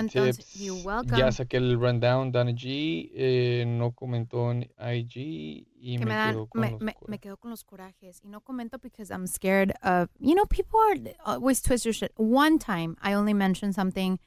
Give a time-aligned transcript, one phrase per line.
[0.00, 1.18] Entonces, Tips, you're welcome.
[1.18, 6.30] Ya saqué el rundown, Dana G, eh, no comentó en IG y me, me, dan,
[6.34, 8.20] quedo con me, los me, me quedo con los corajes.
[8.24, 12.12] Y no comento because I'm scared of, you know, people are always twist your shit.
[12.16, 14.18] One time I only mentioned something.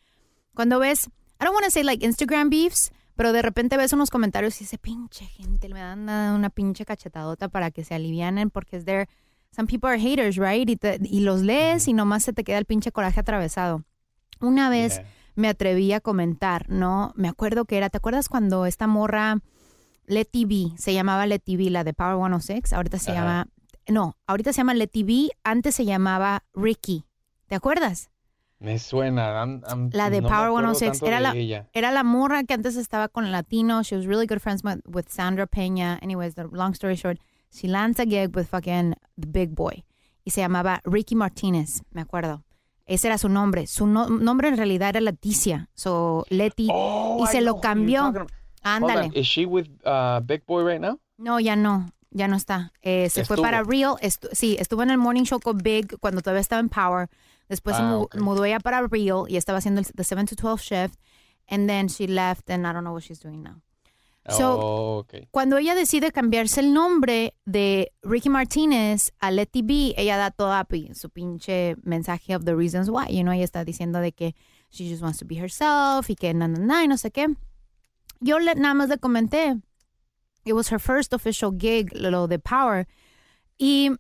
[0.56, 4.10] Cuando ves, I don't want to say like Instagram beefs, pero de repente ves unos
[4.10, 8.50] comentarios y dice, pinche gente, le dan una, una pinche cachetadota para que se alivianen
[8.50, 9.08] porque es there.
[9.56, 10.68] Some people are haters, right?
[10.68, 13.84] Y, te- y los lees y nomás se te queda el pinche coraje atravesado.
[14.42, 15.08] Una vez Yeah.
[15.36, 17.14] Me atreví a comentar, ¿no?
[17.16, 19.40] Me acuerdo que era, ¿te acuerdas cuando esta morra
[20.06, 23.20] Letty B, se llamaba Letty B, la de Power 106, ahorita se Ajá.
[23.20, 23.48] llama,
[23.88, 27.06] no, ahorita se llama Letty B, antes se llamaba Ricky,
[27.48, 28.10] ¿te acuerdas?
[28.60, 29.46] Me suena.
[29.92, 31.70] La de no Power acuerdo 106, tanto era la, ella.
[31.74, 34.80] era la morra que antes estaba con el latino, she was really good friends with,
[34.86, 37.20] with Sandra Peña, anyways, the long story short,
[37.52, 39.84] she lands a gig with fucking the big boy,
[40.24, 42.44] y se llamaba Ricky Martinez, me acuerdo.
[42.86, 43.68] Ese era su nombre.
[43.68, 45.70] Su no- nombre en realidad era Leticia.
[45.74, 46.68] So, Leti.
[46.72, 48.14] Oh, y I se know lo cambió.
[48.62, 49.12] Ándale.
[49.14, 51.00] Is she with uh, Big Boy right now?
[51.18, 51.88] No, ya no.
[52.12, 52.72] Ya no está.
[52.82, 53.96] Eh, se fue para Real.
[54.02, 57.10] Estu- sí, estuvo en el Morning Show con Big cuando todavía estaba en Power.
[57.50, 60.36] Después se Ah, mu- mudó ella para Real y estaba haciendo el the 7 to
[60.36, 60.96] 12 shift.
[61.50, 63.62] And then she left and I don't know what she's doing now.
[64.30, 65.28] So, oh, okay.
[65.32, 70.66] Cuando ella decide cambiarse el nombre de Ricky Martínez a Letty B, ella da toda
[70.94, 73.08] su pinche mensaje of the reasons why.
[73.10, 74.34] You know, ella está diciendo de que
[74.70, 77.36] she just wants to be herself y que na, na, na, y no sé qué.
[78.22, 79.62] Yo le, nada más le comenté.
[80.46, 82.88] It was her first official gig, lo de Power.
[83.58, 83.92] Y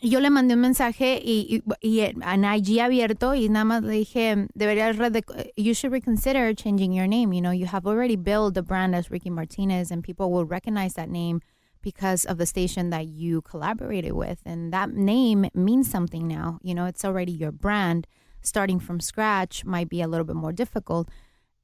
[0.00, 3.82] yo le mandé un mensaje y, y, y eh, en IG abierto y nada más
[3.82, 7.32] le dije, deberías, eh, you should reconsider changing your name.
[7.32, 10.94] You know, you have already built a brand as Ricky Martinez and people will recognize
[10.94, 11.40] that name
[11.82, 14.40] because of the station that you collaborated with.
[14.44, 16.58] And that name means something now.
[16.62, 18.06] You know, it's already your brand.
[18.40, 21.08] Starting from scratch might be a little bit more difficult.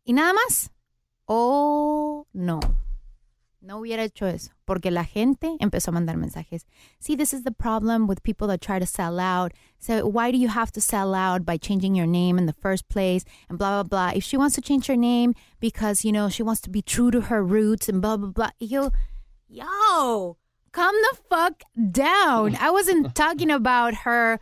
[0.06, 0.68] Y nada más.
[1.28, 2.60] Oh, no.
[3.64, 6.66] No hubiera hecho eso, porque la gente empezó a mandar mensajes.
[7.00, 9.52] See, this is the problem with people that try to sell out.
[9.78, 12.86] So, why do you have to sell out by changing your name in the first
[12.90, 13.24] place?
[13.48, 14.12] And blah, blah, blah.
[14.14, 17.10] If she wants to change her name because, you know, she wants to be true
[17.10, 18.50] to her roots and blah, blah, blah.
[18.58, 18.92] Yo,
[19.48, 20.36] yo,
[20.72, 22.56] calm the fuck down.
[22.60, 24.40] I wasn't talking about her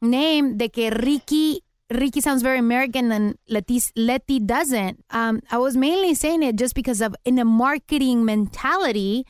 [0.00, 5.04] name de que Ricky Ricky sounds very American and Letty, Letty doesn't.
[5.10, 9.26] Um, I was mainly saying it just because of in a marketing mentality,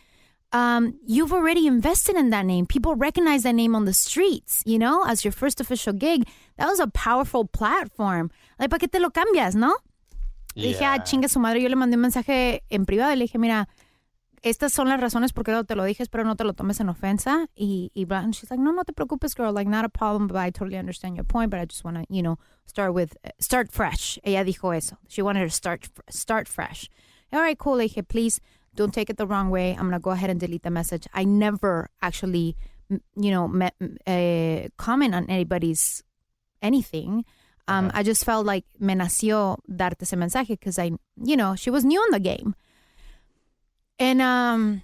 [0.53, 2.65] um, you've already invested in that name.
[2.67, 6.29] People recognize that name on the streets, you know, as your first official gig.
[6.57, 8.31] That was a powerful platform.
[8.61, 9.77] Like, ¿para qué te lo cambias, no?
[10.55, 11.61] Le Dije, ah, chingue su madre.
[11.61, 13.69] Yo le mandé un mensaje en privado y le dije, mira,
[14.45, 16.79] estas son las razones por qué no te lo dije, pero no te lo tomes
[16.79, 17.49] en ofensa.
[17.57, 18.21] Y, y blah.
[18.21, 19.53] And she's like, no, no te preocupes, girl.
[19.53, 22.05] Like, not a problem, but I totally understand your point, but I just want to,
[22.11, 24.19] you know, start with, start fresh.
[24.23, 24.99] Ella dijo eso.
[25.09, 26.91] She wanted to start, start fresh.
[27.33, 27.77] All right, cool.
[27.77, 28.39] Le dije, please
[28.75, 29.71] don't take it the wrong way.
[29.71, 31.09] I'm going to go ahead and delete the message.
[31.15, 32.55] I never actually,
[33.17, 33.75] you know, met,
[34.07, 36.03] uh, comment on anybody's
[36.61, 37.25] anything.
[37.67, 41.71] Um, I just felt like me nació darte ese mensaje because I, you know, she
[41.71, 42.55] was new in the game.
[43.99, 44.83] And, um,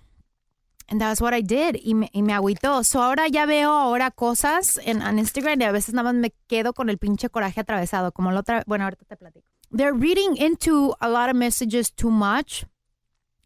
[0.89, 1.77] and that's what I did.
[1.83, 2.85] Y me, y me agüitó.
[2.85, 6.33] So ahora ya veo ahora cosas en, en Instagram y a veces nada más me
[6.47, 8.12] quedo con el pinche coraje atravesado.
[8.12, 9.47] Como la otra, bueno, ahorita te platico.
[9.71, 12.65] They're reading into a lot of messages too much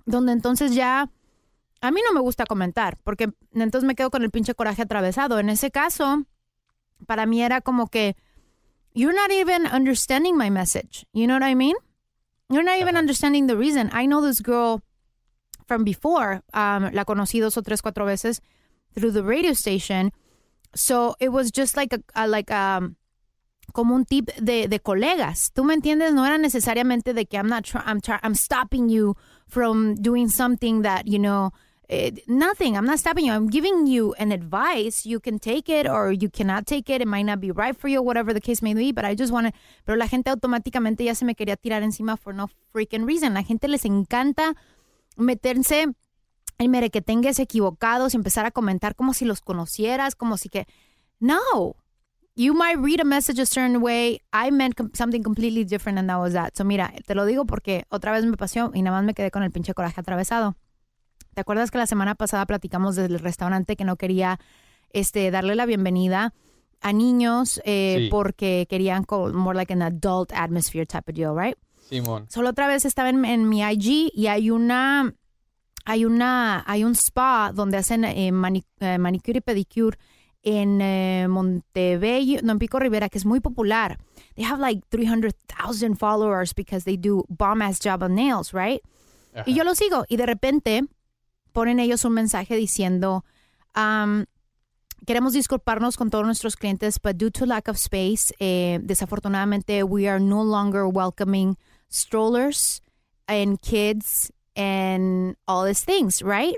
[0.07, 1.11] donde entonces ya
[1.81, 5.39] a mí no me gusta comentar, porque entonces me quedo con el pinche coraje atravesado.
[5.39, 6.25] En ese caso,
[7.07, 8.17] para mí era como que,
[8.95, 11.07] you're not even understanding my message.
[11.13, 11.77] You know what I mean?
[12.49, 13.91] You're not even understanding the reason.
[13.93, 14.83] I know this girl
[15.67, 16.43] from before.
[16.53, 18.41] Um, la conocí dos o tres, cuatro veces
[18.95, 20.13] through the radio station.
[20.75, 22.97] So it was just like a, a like um,
[23.73, 25.51] como un tip de, de colegas.
[25.53, 26.13] ¿Tú me entiendes?
[26.15, 29.17] No era necesariamente de que I'm not I'm, I'm stopping you
[29.47, 31.53] from doing something that, you know,
[31.89, 32.77] it, nothing.
[32.77, 33.33] I'm not stopping you.
[33.33, 35.05] I'm giving you an advice.
[35.05, 37.03] You can take it or you cannot take it.
[37.03, 39.33] It might not be right for you, whatever the case may be, but I just
[39.33, 39.53] want to.
[39.85, 43.35] Pero la gente automáticamente ya se me quería tirar encima for no freaking reason.
[43.35, 44.55] La gente les encanta
[45.17, 45.89] meterse
[46.59, 50.67] en merequetengues equivocados y empezar a comentar como si los conocieras, como si que.
[51.21, 51.77] No,
[52.37, 54.21] you might read a message a certain way.
[54.33, 56.55] I meant something completely different and that was that.
[56.57, 59.31] So mira, te lo digo porque otra vez me pasó y nada más me quedé
[59.31, 60.57] con el pinche coraje atravesado.
[61.35, 64.39] ¿Te acuerdas que la semana pasada platicamos del restaurante que no quería
[64.91, 66.33] este, darle la bienvenida
[66.81, 71.57] a niños eh, porque querían more like an adult atmosphere type of deal, right?
[71.89, 72.27] Simón.
[72.31, 75.15] Solo otra vez estaba en, mi IG y hay una,
[75.85, 79.99] hay una, hay un spa donde hacen eh, eh, manicure y pedicure
[80.43, 83.99] en eh, Montebello, no, en Pico Rivera, que es muy popular.
[84.35, 88.81] They have like 300,000 followers because they do bomb ass job on nails, right?
[89.47, 90.85] Y yo lo sigo y de repente
[91.53, 93.25] ponen ellos un mensaje diciendo,
[93.77, 94.27] um,
[95.07, 100.09] queremos disculparnos con todos nuestros clientes, but due to lack of space, eh, desafortunadamente we
[100.09, 101.57] are no longer welcoming
[101.94, 102.82] strollers
[103.26, 106.56] and kids and all these things, right?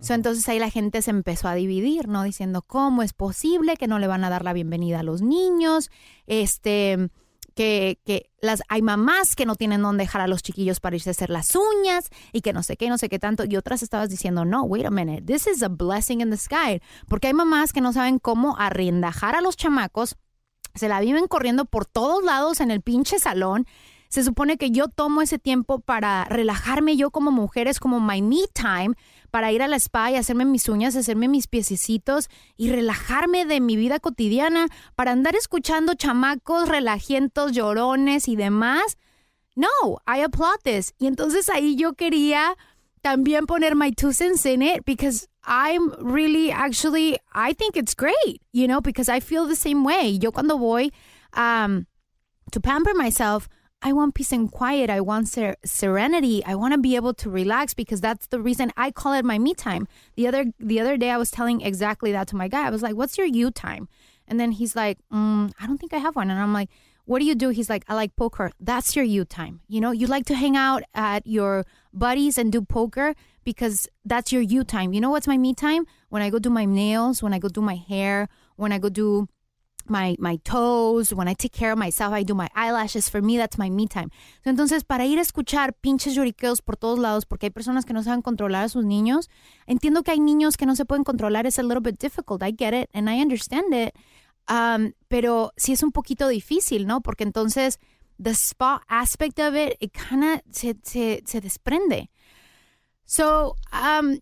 [0.00, 2.22] So, entonces ahí la gente se empezó a dividir, ¿no?
[2.22, 5.90] Diciendo, ¿cómo es posible que no le van a dar la bienvenida a los niños?
[6.26, 7.10] Este,
[7.54, 11.10] que, que las, hay mamás que no tienen dónde dejar a los chiquillos para irse
[11.10, 13.44] a hacer las uñas y que no sé qué, no sé qué tanto.
[13.44, 16.80] Y otras estabas diciendo, no, wait a minute, this is a blessing in the sky.
[17.06, 20.16] Porque hay mamás que no saben cómo arrendajar a los chamacos,
[20.74, 23.66] se la viven corriendo por todos lados en el pinche salón
[24.10, 28.20] se supone que yo tomo ese tiempo para relajarme yo como mujer, es como my
[28.20, 28.96] me time,
[29.30, 33.60] para ir a la spa y hacerme mis uñas, hacerme mis piececitos y relajarme de
[33.60, 34.66] mi vida cotidiana,
[34.96, 38.98] para andar escuchando chamacos, relajientos, llorones y demás.
[39.54, 39.68] No,
[40.08, 40.92] I applaud this.
[40.98, 42.56] Y entonces ahí yo quería
[43.02, 48.42] también poner my two cents in it because I'm really actually I think it's great,
[48.52, 50.18] you know, because I feel the same way.
[50.18, 50.92] Yo cuando voy
[51.36, 51.86] um,
[52.50, 53.48] to pamper myself,
[53.82, 54.90] I want peace and quiet.
[54.90, 56.44] I want ser- serenity.
[56.44, 59.38] I want to be able to relax because that's the reason I call it my
[59.38, 59.88] me time.
[60.16, 62.66] The other the other day I was telling exactly that to my guy.
[62.66, 63.88] I was like, "What's your you time?"
[64.28, 66.68] And then he's like, mm, "I don't think I have one." And I'm like,
[67.06, 68.52] "What do you do?" He's like, "I like poker.
[68.60, 69.60] That's your you time.
[69.66, 74.30] You know, you like to hang out at your buddies and do poker because that's
[74.30, 74.92] your you time.
[74.92, 75.86] You know what's my me time?
[76.10, 78.90] When I go do my nails, when I go do my hair, when I go
[78.90, 79.28] do
[79.90, 83.10] my, my toes, when I take care of myself, I do my eyelashes.
[83.10, 84.10] For me, that's my me time.
[84.44, 88.02] Entonces, para ir a escuchar pinches lloriqueos por todos lados, porque hay personas que no
[88.02, 89.28] saben controlar a sus niños,
[89.66, 92.42] entiendo que hay niños que no se pueden controlar, es a little bit difficult.
[92.42, 93.94] I get it and I understand it.
[94.48, 97.00] Um, pero sí es un poquito difícil, ¿no?
[97.02, 97.78] Porque entonces,
[98.22, 102.10] the spa aspect of it, it kind of se, se, se desprende.
[103.04, 104.20] So, um,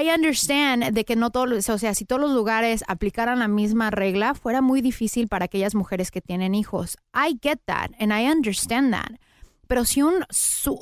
[0.00, 3.90] I understand de que no todos, o sea, si todos los lugares aplicaran la misma
[3.90, 6.96] regla, fuera muy difícil para aquellas mujeres que tienen hijos.
[7.14, 9.18] I get that and I understand that.
[9.66, 10.24] Pero si un,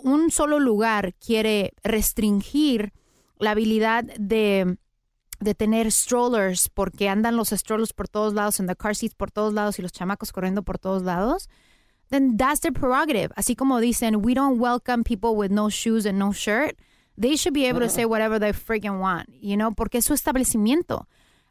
[0.04, 2.92] un solo lugar quiere restringir
[3.38, 4.78] la habilidad de
[5.40, 9.30] de tener strollers porque andan los strollers por todos lados, en the car seats por
[9.30, 11.48] todos lados y los chamacos corriendo por todos lados,
[12.10, 13.32] then that's their prerogative.
[13.36, 16.78] Así como dicen, we don't welcome people with no shoes and no shirt.
[17.16, 20.14] They should be able to say whatever they freaking want, you know, porque es su
[20.14, 21.06] establecimiento.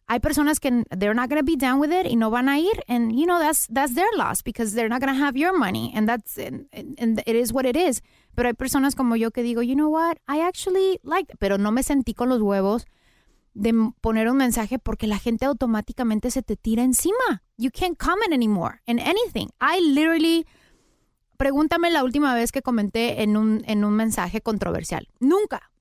[0.07, 2.59] Hay personas que they're not going to be down with it y no van a
[2.59, 5.57] ir, and you know that's that's their loss because they're not going to have your
[5.57, 8.03] money, and that's and, and it is what it is.
[8.35, 11.71] Pero hay personas como yo que digo, you know what, I actually like, pero no
[11.71, 12.85] me sentí con los huevos
[13.55, 17.41] de poner un mensaje porque la gente automáticamente se te tira encima.
[17.57, 19.49] You can't comment anymore in anything.
[19.59, 20.45] I literally
[21.37, 25.07] pregúntame la última vez que comenté en un, en un mensaje controversial.
[25.19, 25.71] Nunca.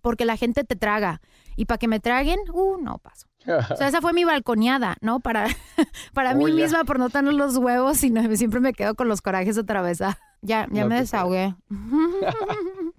[0.00, 1.20] Porque la gente te traga.
[1.56, 3.26] Y para que me traguen, uh, no paso.
[3.46, 5.20] O sea, esa fue mi balconeada, ¿no?
[5.20, 5.46] Para,
[6.14, 9.58] para mí misma, por no tener los huevos, y siempre me quedo con los corajes
[9.58, 10.00] otra vez.
[10.00, 10.18] ah.
[10.40, 11.54] Ya, ya No me desahogué.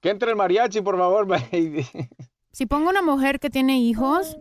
[0.00, 1.26] Que entre el mariachi, por favor.
[1.52, 1.86] baby.
[2.52, 4.36] Si pongo una mujer que tiene hijos,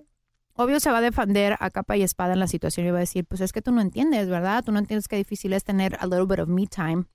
[0.56, 3.02] obvio se va a defender a capa y espada en la situación y va a
[3.02, 4.64] decir, pues es que tú no entiendes, ¿verdad?
[4.64, 7.06] Tú no entiendes qué difícil es tener a little bit of me time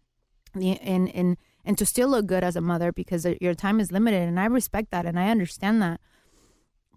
[0.55, 4.39] and, and to still look good as a mother because your time is limited and
[4.39, 6.01] I respect that and I understand that.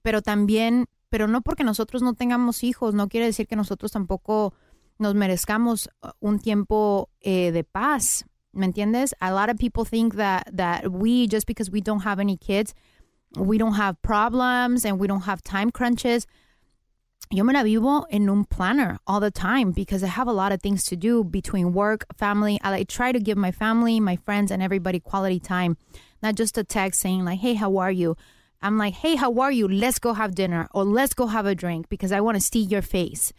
[0.02, 4.54] Pero también, pero no porque nosotros no tengamos hijos, no quiere decir que nosotros tampoco
[5.00, 8.26] nos merezcamos uh, un tiempo eh, de paz.
[8.52, 9.16] ¿Me entiendes?
[9.20, 12.76] A lot of people think that that we just because we don't have any kids,
[13.38, 16.28] we don't have problems and we don't have time crunches.
[17.32, 20.52] Yo me la vivo en un planner all the time because I have a lot
[20.52, 22.60] of things to do between work, family.
[22.62, 25.78] I like, try to give my family, my friends, and everybody quality time,
[26.22, 28.16] not just a text saying like, "Hey, how are you?"
[28.62, 29.68] I'm like, "Hey, how are you?
[29.68, 32.62] Let's go have dinner or let's go have a drink because I want to see
[32.62, 33.34] your face."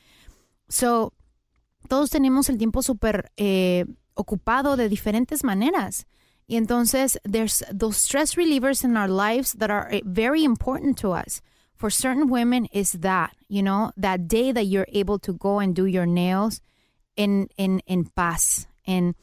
[0.68, 1.12] So,
[1.88, 3.84] todos tenemos el tiempo súper eh,
[4.16, 6.04] ocupado de diferentes maneras.
[6.46, 11.12] Y entonces, there's those stress relievers in our lives that are eh, very important to
[11.12, 11.40] us.
[11.76, 15.74] For certain women, is that, you know, that day that you're able to go and
[15.74, 16.60] do your nails
[17.16, 19.16] en, en, en paz, en,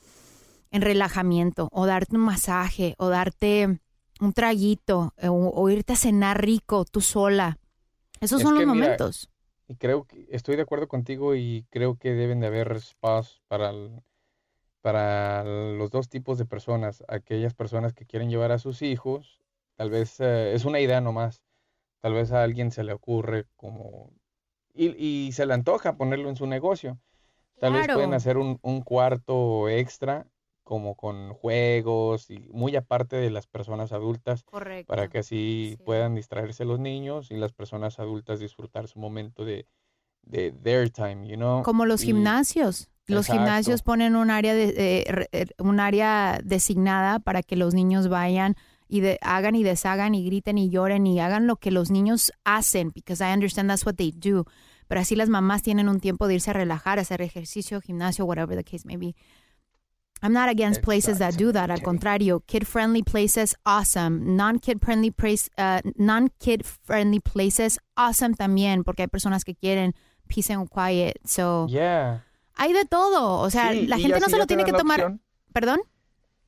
[0.72, 3.80] en relajamiento, o darte un masaje, o darte
[4.20, 7.58] un traguito, eh, o, o irte a cenar rico tú sola.
[8.20, 9.30] Esos Es son los mira, momentos.
[9.68, 13.70] Y creo que estoy de acuerdo contigo y creo que deben de haber spas para,
[13.70, 14.02] el-
[14.82, 17.04] para los dos tipos de personas.
[17.08, 19.40] Aquellas personas que quieren llevar a sus hijos,
[19.76, 21.42] tal vez eh, es una idea nomás.
[22.02, 24.12] Tal vez a alguien se le ocurre como...
[24.74, 27.00] Y, y se le antoja ponerlo en su negocio.
[27.60, 30.26] Tal vez pueden hacer un, un cuarto extra
[30.64, 34.88] como con juegos y muy aparte de las personas adultas Correcto.
[34.88, 35.84] para que así Sí.
[35.84, 39.68] puedan distraerse los niños y las personas adultas disfrutar su momento de,
[40.24, 41.62] de their time, you know.
[41.64, 42.90] Como los Y- gimnasios.
[43.08, 43.34] Los Exacto.
[43.42, 48.56] gimnasios ponen un área de, eh, eh, un área designada para que los niños vayan
[48.88, 52.32] y de- hagan y deshagan y griten y lloren y hagan lo que los niños
[52.44, 54.46] hacen, because I understand that's what they do.
[54.88, 58.56] Pero así las mamás tienen un tiempo de irse a relajar, hacer ejercicio, gimnasio, whatever
[58.56, 59.16] the case may be.
[60.24, 61.72] I'm not against places that do that.
[61.72, 64.36] Al contrario, kid-friendly places, awesome.
[64.36, 69.96] Non-kid-friendly place, uh, non-kid-friendly places, awesome también, porque hay personas que quieren
[70.28, 71.18] peace and quiet.
[71.26, 72.24] So, Yeah.
[72.56, 73.40] Hay de todo.
[73.40, 75.00] O sea, Sí, la gente no se lo tiene que tomar.
[75.00, 75.22] opción.
[75.54, 75.82] ¿Perdón?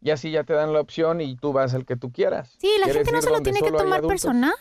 [0.02, 2.56] Y así ya te dan la opción y tú vas al que tú quieras.
[2.60, 4.52] Sí, la ¿Quieres gente no se lo tiene que tomar personal.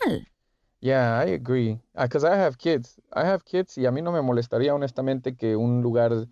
[0.79, 1.79] Yeah, I agree.
[1.93, 2.97] Because I have kids.
[3.15, 6.27] I have kids y a mí no me molestaría honestamente que un lugar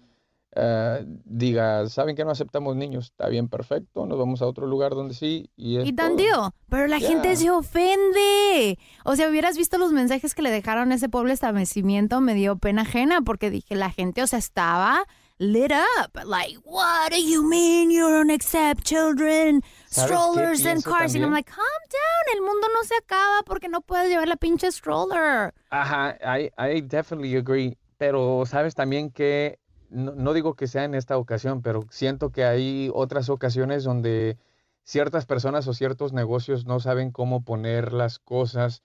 [0.53, 3.05] eh, diga, ¿saben que no aceptamos niños?
[3.05, 4.05] Está bien, perfecto.
[4.05, 6.51] Nos vamos a otro lugar donde sí y es Y tan deal.
[6.70, 8.77] Pero la gente se ofende.
[9.05, 12.58] O sea, hubieras visto los mensajes que le dejaron a ese pobre establecimiento, me dio
[12.58, 15.05] pena ajena porque dije, la gente, o sea, estaba
[15.41, 16.12] lit up.
[16.24, 21.15] Like, what do you mean you don't accept children, ¿Sabes qué strollers and cars?
[21.15, 24.36] Y I'm like, calm down, el mundo no se acaba porque no puedes llevar la
[24.36, 25.53] pinche stroller.
[25.72, 27.77] Ajá, I, I definitely agree.
[27.98, 29.60] Pero sabes también que,
[29.91, 34.38] no, no digo que sea en esta ocasión, pero siento que hay otras ocasiones donde
[34.83, 38.83] ciertas personas o ciertos negocios no saben cómo poner las cosas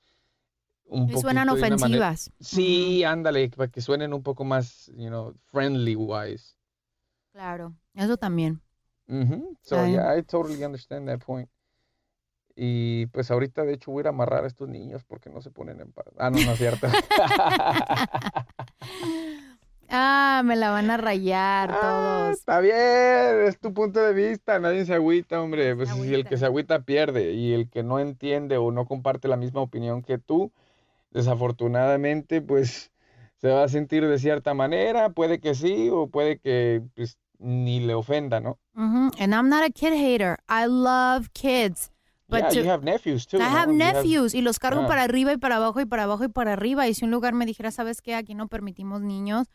[0.84, 2.30] un suenan ofensivas.
[2.40, 6.56] Sí, ándale, para que suenen un poco más, you know, friendly wise.
[7.32, 8.60] Claro, eso también.
[9.62, 9.92] So, Ay.
[9.92, 11.48] yeah, I totally understand that point.
[12.56, 15.42] Y pues ahorita, de hecho, voy a ir a amarrar a estos niños porque no
[15.42, 16.06] se ponen en paz.
[16.18, 16.86] Ah, no, no es cierto.
[19.90, 22.38] Ah, me la van a rayar Ah, todos.
[22.38, 25.74] está bien, es tu punto de vista, nadie se agüita, hombre.
[25.76, 29.28] Pues si el que se agüita pierde y el que no entiende o no comparte
[29.28, 30.50] la misma opinión que tú,
[31.10, 32.90] desafortunadamente, pues
[33.40, 37.80] se va a sentir de cierta manera, puede que sí o puede que pues, ni
[37.80, 38.58] le ofenda, ¿no?
[38.74, 39.10] Mhm.
[39.18, 40.38] And I'm not a kid hater.
[40.48, 41.90] I love kids.
[42.28, 43.36] But yeah, to- you have nephews too.
[43.36, 43.46] I no?
[43.56, 44.86] have nephews y los cargo Ah.
[44.88, 46.88] para arriba y para abajo y para abajo y para arriba.
[46.88, 48.14] Y si un lugar me dijera, ¿sabes qué?
[48.16, 49.46] Aquí no permitimos niños.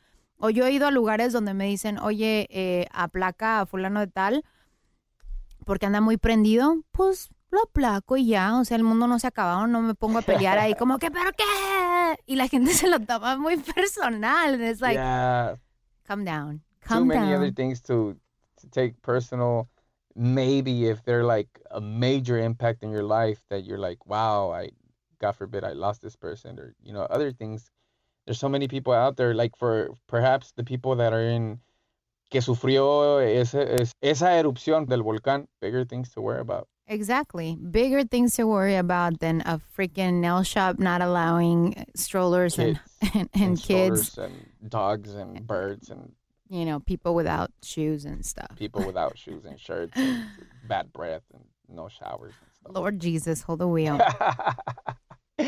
[0.41, 4.07] O yo he ido a lugares donde me dicen, oye, eh, aplaca a fulano de
[4.07, 4.43] tal
[5.65, 8.59] porque anda muy prendido, pues lo aplaco y ya.
[8.59, 10.97] O sea, el mundo no se ha acabado, no me pongo a pelear ahí como
[10.97, 12.19] que, ¿pero qué?
[12.25, 14.59] Y la gente se lo toma muy personal.
[14.61, 15.55] It's like, yeah,
[16.03, 18.15] calm down, too calm many other things to
[18.57, 19.69] to take personal.
[20.13, 24.71] Maybe if they're like a major impact in your life that you're like, wow, I,
[25.19, 27.71] God forbid, I lost this person, or you know, other things.
[28.25, 29.33] There's so many people out there.
[29.33, 31.59] Like for perhaps the people that are in
[32.31, 36.67] que sufrió ese, esa erupción del volcán, bigger things to worry about.
[36.87, 37.57] Exactly.
[37.57, 43.13] Bigger things to worry about than a freaking nail shop not allowing strollers and, Kids
[43.15, 44.33] and, and kids, and
[44.67, 46.13] dogs and birds and
[46.49, 48.57] you know, people without shoes and stuff.
[48.57, 50.25] people without shoes and shirts and
[50.67, 52.75] bad breath and no showers and stuff.
[52.75, 54.01] Lord Jesus, hold the wheel.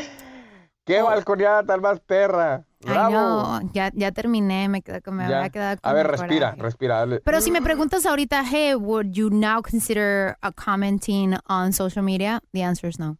[0.84, 2.64] ¡Qué balconeada tan más perra!
[2.80, 3.58] ¡Bravo!
[3.60, 3.70] know.
[3.72, 5.38] Ya, ya terminé, me, quedé, me Ya.
[5.38, 6.62] había quedado con A ver, respira, coraje.
[6.62, 6.98] respira.
[6.98, 7.20] dale.
[7.20, 12.42] Pero si me preguntas ahorita, hey, would you now consider a commenting on social media?
[12.52, 13.16] The answer is no.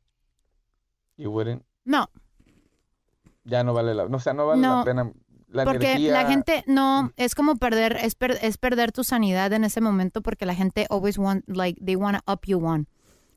[1.16, 1.62] You wouldn't.
[1.86, 2.08] No,
[3.44, 4.08] Ya no vale la...
[4.08, 5.12] No, o sea, no vale No, la pena.
[5.48, 6.12] La porque energía...
[6.12, 10.20] la gente no es como perder es, per- es perder tu sanidad en ese momento
[10.22, 12.86] porque la gente always want like they want to up you one.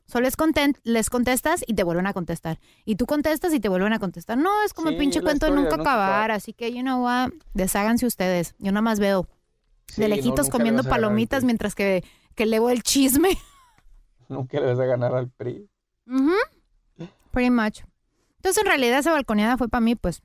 [0.08, 2.58] So les, content, les contestas y te vuelven a contestar.
[2.86, 4.38] Y tú contestas y te vuelven a contestar.
[4.38, 6.22] No, es como el Sí, pinche la cuento de nunca acabar.
[6.30, 6.34] acaba.
[6.34, 8.54] Así que, you know what, desháganse ustedes.
[8.58, 9.28] Yo nada más veo
[9.88, 12.02] Sí, de lejitos comiendo palomitas mientras que,
[12.34, 13.36] que leo el chisme.
[14.28, 15.68] Nunca le vas a ganar al PRI.
[17.30, 17.82] Pretty much.
[18.36, 20.22] Entonces, en realidad, esa balconeada fue para mí, pues.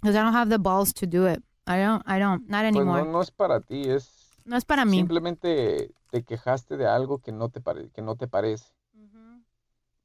[0.00, 1.40] Because I don't have the balls to do it.
[1.66, 3.04] I don't, I don't, not Pues anymore.
[3.04, 4.40] no, no es para ti, es...
[4.44, 4.96] no es para mí.
[4.96, 8.66] Simplemente te quejaste de algo que no te, pare- que no te parece.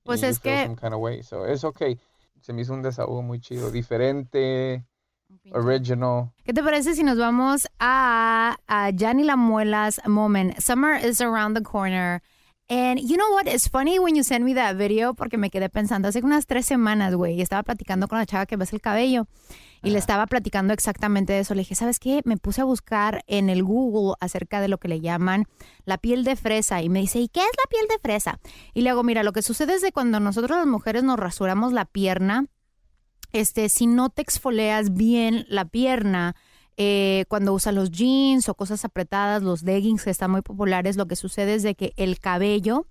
[0.07, 1.21] Pues es que- kind of way.
[1.21, 1.99] So, es okay.
[2.41, 3.69] Se me hizo un desahogo muy chido.
[3.71, 4.83] Diferente,
[5.51, 6.31] original.
[6.45, 10.57] ¿Qué te parece si nos vamos a, a Gianni La Muela's moment?
[10.59, 12.21] Summer is around the corner.
[12.69, 13.47] And you know what?
[13.47, 16.65] It's funny when you send me that video porque me quedé pensando hace unas tres
[16.65, 19.25] semanas, güey, y estaba platicando con la chava que ves el cabello
[19.83, 21.53] y le estaba platicando exactamente de eso.
[21.53, 22.21] Le dije, ¿sabes qué?
[22.25, 25.45] Me puse a buscar en el Google acerca de lo que le llaman
[25.85, 28.39] la piel de fresa y me dice, ¿y qué es la piel de fresa?
[28.73, 31.73] Y le hago, mira, lo que sucede es que cuando nosotros las mujeres nos rasuramos
[31.73, 32.45] la pierna,
[33.33, 36.35] este, si no te exfolias bien la pierna,
[36.77, 41.07] eh, cuando usas los jeans o cosas apretadas, los leggings que están muy populares, lo
[41.07, 42.85] que sucede es de que el cabello,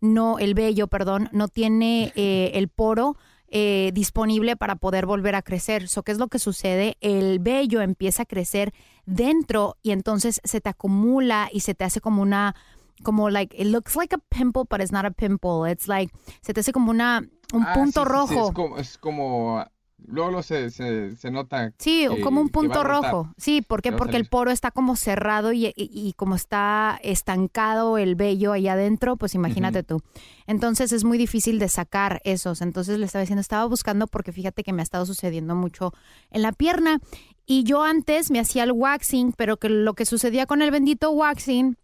[0.00, 3.16] no, el vello, perdón, no tiene eh, el poro
[3.58, 5.88] eh, disponible para poder volver a crecer.
[5.88, 6.98] So, ¿Qué es lo que sucede?
[7.00, 8.74] El vello empieza a crecer
[9.06, 12.54] dentro y entonces se te acumula y se te hace como una
[13.02, 16.52] como like it looks like a pimple but it's not a pimple it's like se
[16.52, 17.22] te hace como una
[17.54, 18.76] un Ah, punto sí, sí, sí, rojo es como...
[18.78, 19.64] Es como
[20.08, 23.32] luego, luego se, se, se nota Sí, que- como un punto rojo.
[23.36, 23.92] Sí, ¿por qué?
[23.92, 28.74] Porque el poro está como cerrado y, y- y como está estancado el vello allá
[28.74, 30.02] adentro, pues imagínate tú.
[30.46, 32.62] Entonces es muy difícil de sacar esos.
[32.62, 35.92] Entonces le estaba diciendo, estaba buscando porque fíjate que me ha estado sucediendo mucho
[36.30, 37.00] en la pierna.
[37.44, 41.10] Y yo antes me hacía el waxing, pero que lo que sucedía con el bendito
[41.10, 41.76] waxing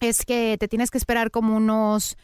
[0.00, 2.16] es que te tienes que esperar como unos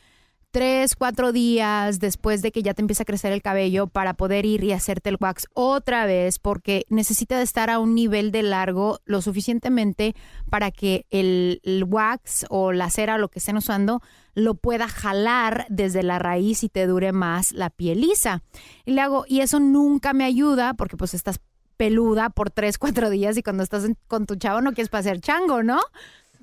[0.59, 4.45] tres, cuatro días después de que ya te empieza a crecer el cabello para poder
[4.45, 8.99] ir y hacerte el wax otra vez porque necesita estar a un nivel de largo
[9.05, 10.17] lo suficientemente
[10.51, 14.03] para que el, wax o la cera o lo que estén usando
[14.35, 18.43] lo pueda jalar desde la raíz y te dure más la piel lisa.
[18.85, 21.39] Y le hago, y eso nunca me ayuda porque pues estás
[21.77, 25.63] peluda por tres, cuatro días y cuando estás con tu chavo no quieres pasear chango,
[25.63, 25.79] ¿no?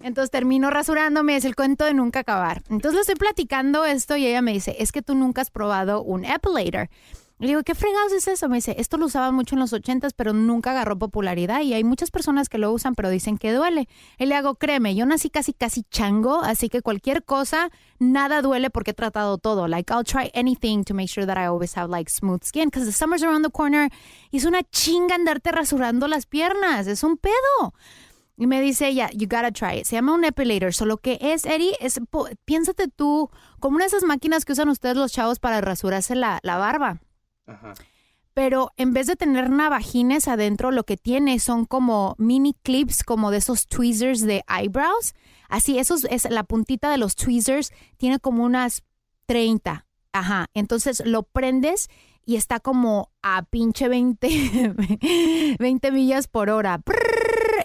[0.01, 2.63] Entonces termino rasurándome, es el cuento de nunca acabar.
[2.69, 6.01] Entonces le estoy platicando esto y ella me dice, es que tú nunca has probado
[6.03, 6.89] un epilator.
[7.38, 8.47] Le digo, ¿qué fregados es eso?
[8.47, 11.84] Me dice, esto lo usaban mucho en los ochentas, pero nunca agarró popularidad y hay
[11.84, 13.89] muchas personas que lo usan, pero dicen que duele.
[14.17, 18.69] Y le hago, créeme, yo nací casi, casi chango, así que cualquier cosa, nada duele
[18.69, 19.67] porque he tratado todo.
[19.67, 22.86] Like, I'll try anything to make sure that I always have, like, smooth skin, because
[22.86, 23.89] the summer's around the corner
[24.31, 27.73] y es una chinga andarte rasurando las piernas, es un pedo.
[28.38, 29.86] Y me dice ella, you gotta try it.
[29.86, 30.74] Se llama un epilator.
[30.74, 32.00] Solo que es, Eddie, es,
[32.43, 36.39] piénsate tú, como una de esas máquinas que usan ustedes los chavos para rasurarse la,
[36.43, 37.00] la barba.
[38.34, 43.32] Pero en vez de tener navajines adentro, lo que tiene son como mini clips, como
[43.32, 45.13] de esos tweezers de eyebrows.
[45.48, 48.84] Así, esos es la puntita de los tweezers, tiene como unas
[49.28, 49.86] 30.
[50.12, 50.48] Ajá.
[50.54, 51.88] Entonces lo prendes
[52.26, 54.76] y está como a pinche 20,
[55.60, 56.82] 20 millas por hora.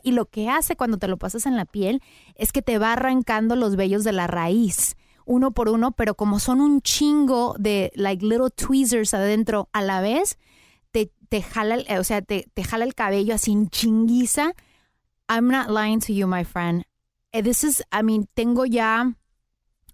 [0.03, 2.03] Y lo que hace cuando te lo pasas en la piel
[2.35, 4.97] es que te va arrancando los vellos de la raíz
[5.31, 10.01] uno por uno, pero como son un chingo de like little tweezers adentro a la
[10.01, 10.39] vez,
[10.91, 14.55] te, te jala, o sea, te, te jala el cabello así en chinguiza.
[15.29, 16.83] I'm not lying to you, my friend.
[17.31, 19.15] Eh, This is, I mean, tengo ya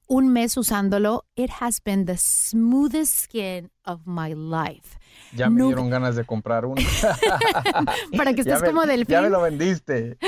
[0.07, 1.25] un mes usándolo.
[1.35, 4.99] It has been the smoothest skin of my life.
[5.35, 6.77] Ya me dieron ganas de comprar uno.
[8.17, 9.13] Para que estés me- como delfín.
[9.13, 10.19] Ya me lo vendiste.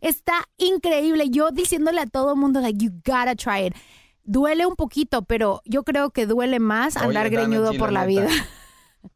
[0.00, 1.30] Está increíble.
[1.30, 3.74] Yo diciéndole a todo el mundo, like, you gotta try it.
[4.24, 8.28] Duele un poquito, pero yo creo que duele más Oye, andar greñudo por la vida.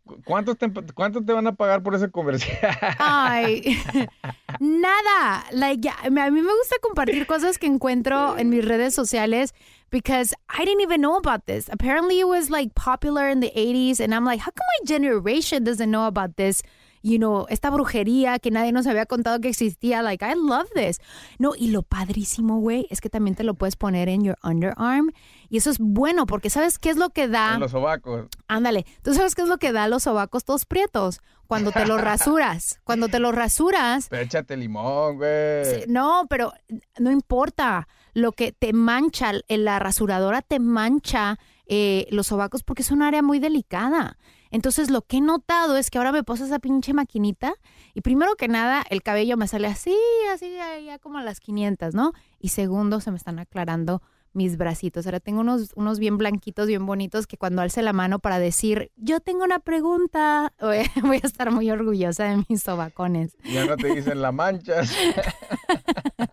[0.07, 2.59] ¿Cu- ¿Cuánto te, ¿Cuánto te van a pagar por ese comercial?
[2.99, 3.79] Ay,
[4.61, 5.45] nada.
[5.53, 9.55] Like, a mí me gusta compartir cosas que encuentro en mis redes sociales
[9.93, 11.69] because I didn't even know about this.
[11.71, 15.63] Apparently, it was like popular in the 80s, and I'm like, how come my generation
[15.63, 16.63] doesn't know about this?
[17.05, 20.03] You know, esta brujería que nadie nos había contado que existía.
[20.03, 21.01] Like, I love this.
[21.39, 25.11] No, y lo padrísimo, güey, es que también te lo puedes poner en your underarm.
[25.51, 27.55] Y eso es bueno porque ¿sabes qué es lo que da?
[27.55, 28.29] En los sobacos.
[28.47, 31.21] Ándale, ¿tú sabes qué es lo que da los sobacos todos prietos?
[31.49, 32.81] Cuando te los rasuras.
[32.85, 35.85] Cuando te los rasuras, Pero échate limón, güey.
[35.89, 36.53] No, pero
[36.99, 37.89] no importa.
[38.13, 43.23] Lo que te mancha, la rasuradora te mancha eh, los sobacos porque es un área
[43.23, 44.19] muy delicada.
[44.51, 47.55] Entonces, lo que he notado es que ahora me puse esa pinche maquinita
[47.95, 49.97] y primero que nada, el cabello me sale así,
[50.33, 52.13] así, ya, ya como a las 500, ¿no?
[52.39, 54.03] Y segundo, se me están aclarando
[54.35, 55.07] mis bracitos.
[55.07, 58.91] Ahora tengo unos, unos bien blanquitos, bien bonitos, que cuando alce la mano para decir,
[58.97, 63.37] yo tengo una pregunta, voy voy a estar muy orgullosa de mis sobacones.
[63.45, 64.95] Ya no te dicen la manchas.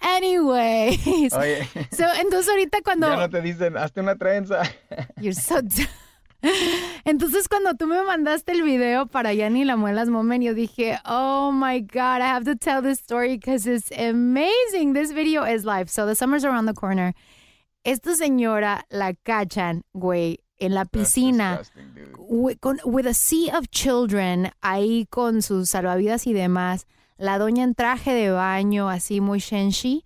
[0.00, 1.32] Anyways.
[1.34, 3.08] Oye, So, entonces ahorita cuando...
[3.08, 4.62] ya no te dicen, hazte una trenza.
[5.20, 5.86] You're so d-
[7.04, 11.52] Entonces cuando tú me mandaste el video para Yani la Muelas Moment, yo dije, oh
[11.52, 14.92] my God, I have to tell this story because it's amazing.
[14.92, 15.88] This video is live.
[15.88, 17.14] So the summer's around the corner.
[17.84, 21.60] Esta señora la cachan, güey, en la piscina.
[22.60, 27.74] con, with a sea of children, ahí con sus salvavidas y demás, la doña en
[27.74, 30.04] traje de baño, así muy shenshi,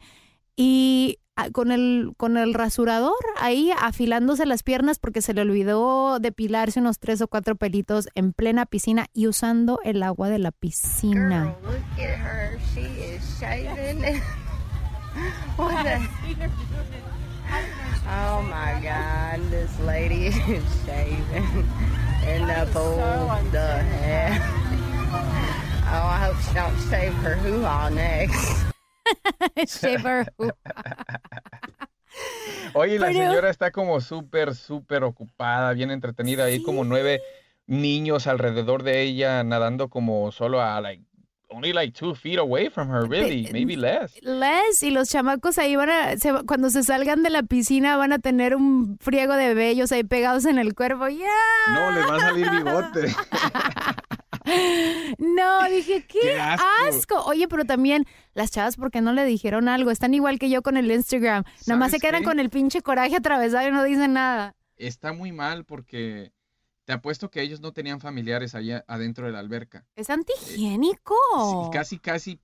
[0.56, 6.18] y ah, con el, con el rasurador ahí afilándose las piernas porque se le olvidó
[6.18, 10.52] depilarse unos tres o cuatro pelitos en plena piscina y usando el agua de la
[10.52, 11.56] piscina.
[11.62, 12.58] Girl, look at her.
[12.74, 14.02] She is shaving.
[15.56, 16.00] what the?
[18.08, 21.68] Oh my God, this lady is shaving
[22.26, 22.96] in the pool.
[23.52, 24.65] the?
[25.88, 28.66] Oh, I hope she don't shave her hoo-ha next.
[29.80, 30.26] Shaver.
[32.74, 36.44] Oye, la Pero- señora está como súper, súper ocupada, bien entretenida.
[36.44, 37.20] Hay como nueve
[37.66, 41.02] niños alrededor de ella nadando como solo a like
[41.48, 44.12] only like two feet away from her, really, maybe less.
[44.22, 48.12] Les y los chamacos ahí van a, se- cuando se salgan de la piscina van
[48.12, 51.08] a tener un friego de vellos ahí pegados en el cuerpo.
[51.08, 51.26] ¡Ya!
[51.72, 53.14] No, les va a salir bigote.
[55.18, 56.64] No, dije, qué, ¡Qué asco!
[56.88, 57.24] asco.
[57.26, 58.04] Oye, pero también
[58.34, 59.90] las chavas, ¿por qué no le dijeron algo?
[59.90, 61.44] Están igual que yo con el Instagram.
[61.66, 62.26] Nada más se ¿Sabes quedan qué?
[62.28, 64.54] con el pinche coraje atravesado y no dicen nada.
[64.76, 66.32] Está muy mal porque
[66.84, 69.86] te apuesto que ellos no tenían familiares allá adentro de la alberca.
[69.96, 71.14] Es antihigiénico.
[71.64, 72.40] Sí, casi, casi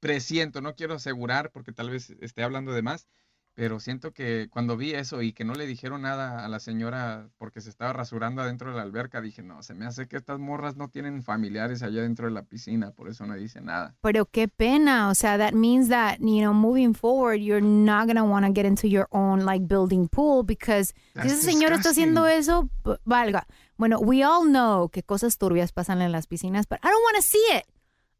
[0.00, 3.06] presiento, no quiero asegurar porque tal vez esté hablando de más,
[3.54, 7.28] pero siento que cuando vi eso y que no le dijeron nada a la señora
[7.38, 10.40] porque se estaba rasurando adentro de la alberca, dije, no, se me hace que estas
[10.40, 13.94] morras no tienen familiares allá dentro de la piscina, por eso no dice nada.
[14.00, 15.08] Pero qué pena.
[15.08, 18.52] O sea, that means that, you know, moving forward, you're not going to want to
[18.52, 22.68] get into your own, like, building pool because si That's ese señor está haciendo eso,
[23.04, 23.46] valga.
[23.76, 27.16] Bueno, we all know que cosas turbias pasan en las piscinas, but I don't want
[27.16, 27.64] to see it.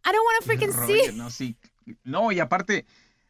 [0.04, 1.14] I don't want to freaking see it.
[1.14, 1.56] no, sí.
[2.04, 2.86] No, y aparte,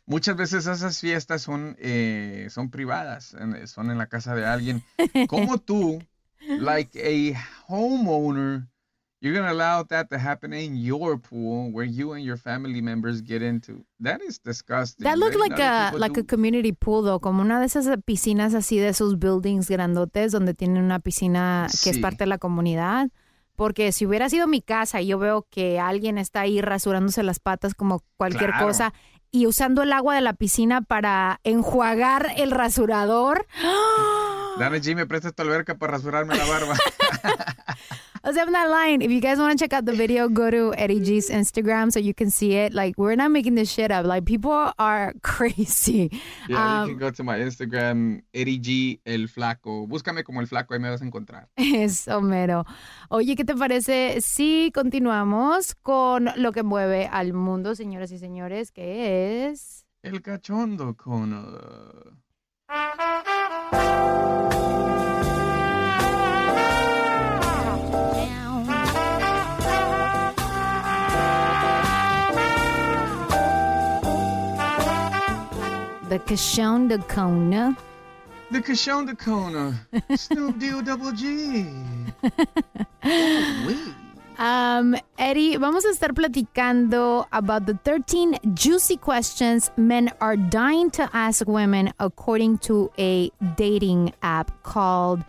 [0.06, 3.34] muchas veces esas fiestas son, eh, son privadas,
[3.66, 4.82] son en la casa de alguien.
[5.28, 6.02] ¿Cómo tú,
[6.58, 7.38] like a
[7.68, 8.66] homeowner,
[9.20, 12.82] you're going to allow that to happen in your pool where you and your family
[12.82, 13.84] members get into?
[14.00, 15.04] That is disgusting.
[15.04, 15.50] That looked right?
[15.50, 19.18] like a like a community pool, though, como una de esas piscinas así de esos
[19.18, 22.02] buildings grandotes donde tienen una piscina que es Sí.
[22.02, 23.08] parte de la comunidad.
[23.56, 27.38] Porque si hubiera sido mi casa y yo veo que alguien está ahí rasurándose las
[27.38, 28.66] patas como cualquier Claro.
[28.66, 28.92] cosa
[29.34, 33.48] y usando el agua de la piscina para enjuagar el rasurador.
[34.60, 36.76] Dame, G, me prestas tu alberca para rasurarme la barba.
[38.24, 39.02] Lying.
[39.02, 42.00] If you guys want to check out the video, go to Eddie G's Instagram so
[42.00, 42.72] you can see it.
[42.72, 44.06] Like, we're not making this shit up.
[44.06, 46.10] Like, people are crazy.
[46.48, 49.86] Yeah, Um, you can go to my Instagram, Eddie G, el flaco.
[49.86, 51.48] Búscame como el flaco, ahí me vas a encontrar.
[51.56, 52.64] Eso, mero.
[53.10, 58.72] Oye, ¿qué te parece si continuamos con lo que mueve al mundo, señoras y señores,
[58.72, 59.84] que es...
[60.02, 61.32] El cachondo con...
[61.32, 62.14] uh,
[76.14, 77.76] The Kashon de Kona.
[78.52, 79.74] The Kashon de Kona.
[80.16, 81.66] Snoop Deal Double G.
[84.36, 91.08] Um, Eddie, vamos a estar platicando about the 13 juicy questions men are dying to
[91.12, 95.24] ask women according to a dating app called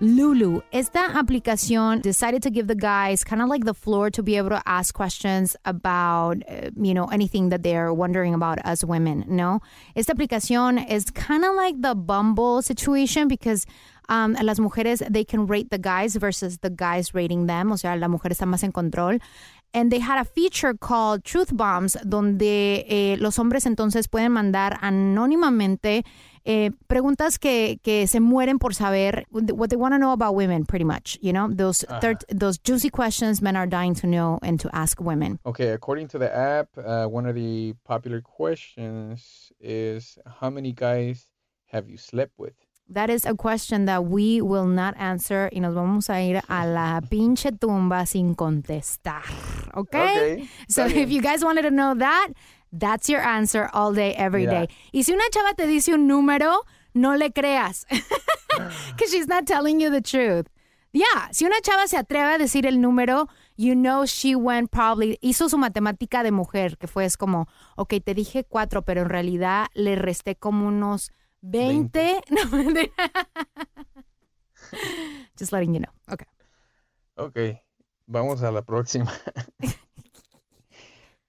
[0.00, 0.60] Lulu.
[0.72, 4.48] Esta aplicación decided to give the guys kind of like the floor to be able
[4.50, 9.60] to ask questions about, uh, you know, anything that they're wondering about as women, no?
[9.94, 13.66] Esta aplicación is kind of like the Bumble situation because
[14.08, 17.70] um, las mujeres, they can rate the guys versus the guys rating them.
[17.72, 19.18] O sea, la mujer está más en control.
[19.74, 24.78] And they had a feature called Truth Bombs, donde eh, los hombres entonces pueden mandar
[24.80, 26.04] anónimamente
[26.44, 30.64] eh, preguntas que, que se mueren por saber what they want to know about women,
[30.64, 31.18] pretty much.
[31.20, 35.00] You know, those thir- those juicy questions men are dying to know and to ask
[35.00, 35.40] women.
[35.44, 41.26] Okay, according to the app, uh, one of the popular questions is how many guys
[41.72, 42.54] have you slept with?
[42.88, 46.66] That is a question that we will not answer y nos vamos a ir a
[46.66, 49.22] la pinche tumba sin contestar.
[49.74, 50.42] Okay?
[50.42, 52.28] Ok, So if you guys wanted to know that,
[52.72, 54.66] that's your answer all day, every Mira.
[54.66, 54.68] day.
[54.92, 56.60] Y si una chava te dice un número,
[56.92, 57.86] no le creas.
[58.92, 60.46] Because she's not telling you the truth.
[60.92, 65.18] Yeah, si una chava se atreve a decir el número, you know she went probably,
[65.22, 69.08] hizo su matemática de mujer, que fue es como, ok, te dije cuatro, pero en
[69.08, 71.10] realidad le resté como unos
[71.50, 72.20] 20.
[72.30, 72.90] No, mentira.
[75.36, 75.92] Just letting you know.
[76.10, 76.26] Okay.
[77.16, 77.62] Okay,
[78.08, 79.12] vamos a la próxima.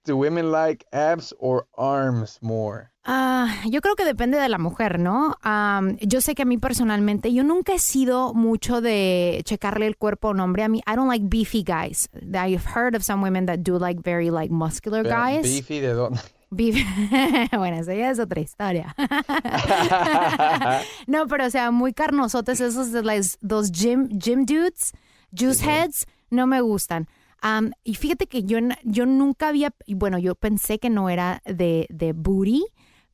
[0.04, 2.92] Do women like abs or arms more?
[3.04, 5.34] Ah, yo creo que depende de la mujer, ¿no?
[5.42, 9.96] Am, yo sé que a mí personalmente, yo nunca he sido mucho de checarle el
[9.96, 10.62] cuerpo a un hombre.
[10.62, 12.08] A mí, I don't like beefy guys.
[12.32, 15.42] I've heard of some women that do like very like muscular Pero, guys.
[15.42, 16.20] Beefy de dónde?
[16.50, 16.76] Beef.
[17.56, 18.94] bueno, esa ya es otra historia.
[21.06, 24.92] no, pero o sea, muy carnosotes esos de las dos gym, gym dudes,
[25.36, 27.08] juice heads, no me gustan.
[27.42, 31.86] Am, y fíjate que yo, yo nunca había, bueno, yo pensé que no era de,
[31.90, 32.64] de booty,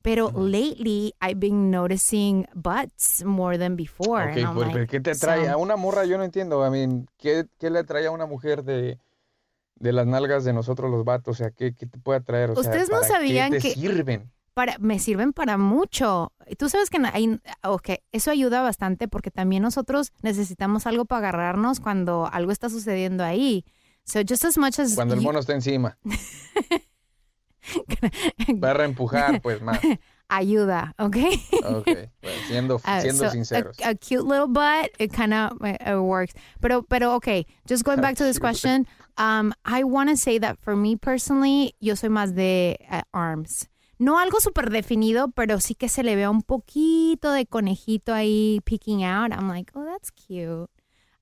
[0.03, 4.25] pero lately I've been noticing butts more than before.
[4.25, 5.47] Ok, and I'm pues, like, ¿qué te atrae?
[5.47, 6.65] so- A una morra yo no entiendo.
[6.67, 8.99] I mean, ¿qué, qué le atrae a una mujer de,
[9.83, 11.37] de las nalgas de nosotros los vatos?
[11.37, 12.51] O sea, ¿qué, qué te puede atraer?
[12.51, 14.31] O sea, Ustedes no ¿para sabían qué te que- sirven?
[14.55, 16.33] para, me sirven para mucho.
[16.47, 21.29] Y Tú sabes que hay, ok, eso ayuda bastante porque también nosotros necesitamos algo para
[21.29, 23.65] agarrarnos cuando algo está sucediendo ahí.
[24.05, 25.99] So just as much as Cuando el you- mono está encima.
[28.61, 29.79] Para empujar, pues más.
[30.37, 31.17] ayuda, ¿ok?
[31.65, 33.77] Ok, bueno, siendo, Uh, siendo so a- sinceros.
[33.85, 36.33] A, cute little butt, it kind of uh, works.
[36.61, 38.87] Pero, pero, okay, just going back to this question,
[39.19, 43.69] um, I want to say that for me personally, yo soy más de uh, arms.
[43.99, 48.61] No algo súper definido, pero sí que se le vea un poquito de conejito ahí
[48.65, 49.31] peeking out.
[49.33, 50.69] I'm like, oh, that's cute.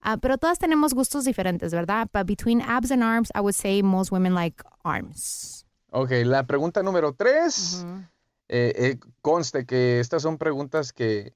[0.02, 2.08] Ah, pero todas tenemos gustos diferentes, ¿verdad?
[2.10, 5.66] But between abs and arms, I would say most women like arms.
[5.92, 7.84] Ok, la pregunta número tres.
[8.52, 11.34] Eh, eh, conste que estas son preguntas que,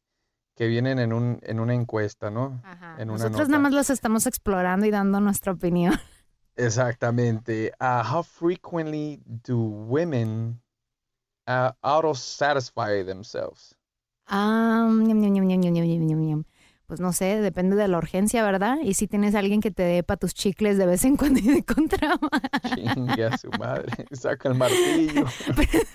[0.57, 2.61] que vienen en, un, en una encuesta, ¿no?
[2.99, 3.49] En una Nosotros nota.
[3.49, 5.95] nada más los estamos explorando y dando nuestra opinión.
[6.57, 7.73] Exactamente.
[7.81, 10.61] Uh, how frequently do women
[11.47, 13.77] uh, auto-satisfy themselves?
[14.29, 15.05] Um,
[16.87, 18.77] Pues no sé, depende de la urgencia, ¿verdad?
[18.83, 21.41] Y si tienes a alguien que te dé para tus chicles de vez en cuando
[21.41, 22.19] y de contra.
[22.75, 24.05] Chinga su madre.
[24.13, 25.25] Saca el martillo.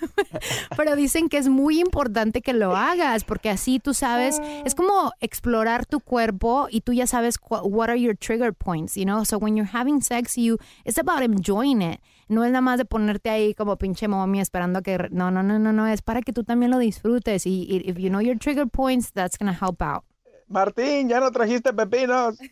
[0.76, 5.12] Pero dicen que es muy importante que lo hagas porque así tú sabes, es como
[5.20, 9.24] explorar tu cuerpo y tú ya sabes what are your trigger points, you know?
[9.24, 12.00] So when you're having sex, you it's about enjoying it.
[12.26, 15.44] No es nada más de ponerte ahí como pinche momia esperando a que no, no,
[15.44, 18.20] no, no, no, es para que tú también lo disfrutes y, y if you know
[18.20, 20.04] your trigger points, that's gonna help out.
[20.50, 22.36] Martín, ya no trajiste pepinos.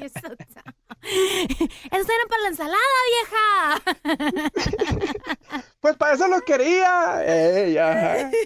[0.00, 0.22] Eso
[1.90, 2.78] era para la ensalada,
[3.10, 3.82] vieja.
[5.80, 7.18] Pues para eso lo quería.
[7.18, 8.30] Ajá.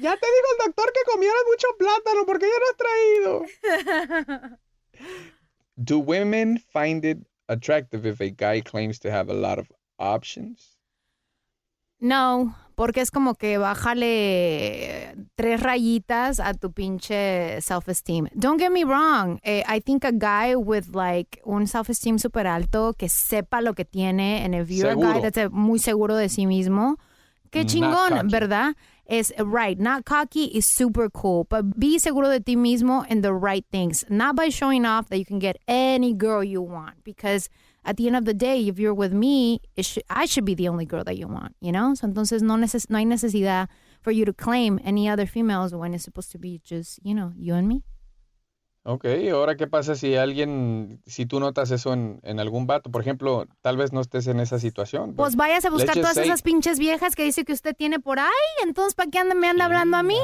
[0.00, 3.44] Ya te dijo el doctor que comieras mucho plátano porque ya no has traído.
[5.74, 9.66] Do women find it attractive if a guy claims to have a lot of
[9.98, 10.78] options?
[11.98, 18.28] No, porque es como que bájale tres rayitas a tu pinche self-esteem.
[18.34, 19.40] Don't get me wrong.
[19.42, 23.84] eh, I think a guy with like un self-esteem super alto que sepa lo que
[23.84, 26.98] tiene and if you're a guy that's eh, muy seguro de sí mismo,
[27.50, 28.28] qué chingón.
[28.30, 28.76] ¿verdad?
[29.06, 33.32] Es right, not cocky is super cool, but be seguro de ti mismo in the
[33.32, 37.50] right things, not by showing off that you can get any girl you want because
[37.84, 39.60] at the end of the day, if you're with me,
[40.10, 41.94] I should be the only girl that you want, you know?
[41.94, 43.68] So entonces no, neces no hay necesidad
[44.02, 47.32] for you to claim any other females when it's supposed to be just, you know,
[47.36, 47.82] you and me.
[48.84, 53.02] Ok, ahora qué pasa si alguien, si tú notas eso en, en algún vato, por
[53.02, 55.14] ejemplo, tal vez no estés en esa situación.
[55.14, 58.18] Pues vayas a buscar todas say- esas pinches viejas que dice que usted tiene por
[58.18, 58.28] ahí.
[58.64, 60.18] Entonces, ¿para qué anda, me anda hablando a mí?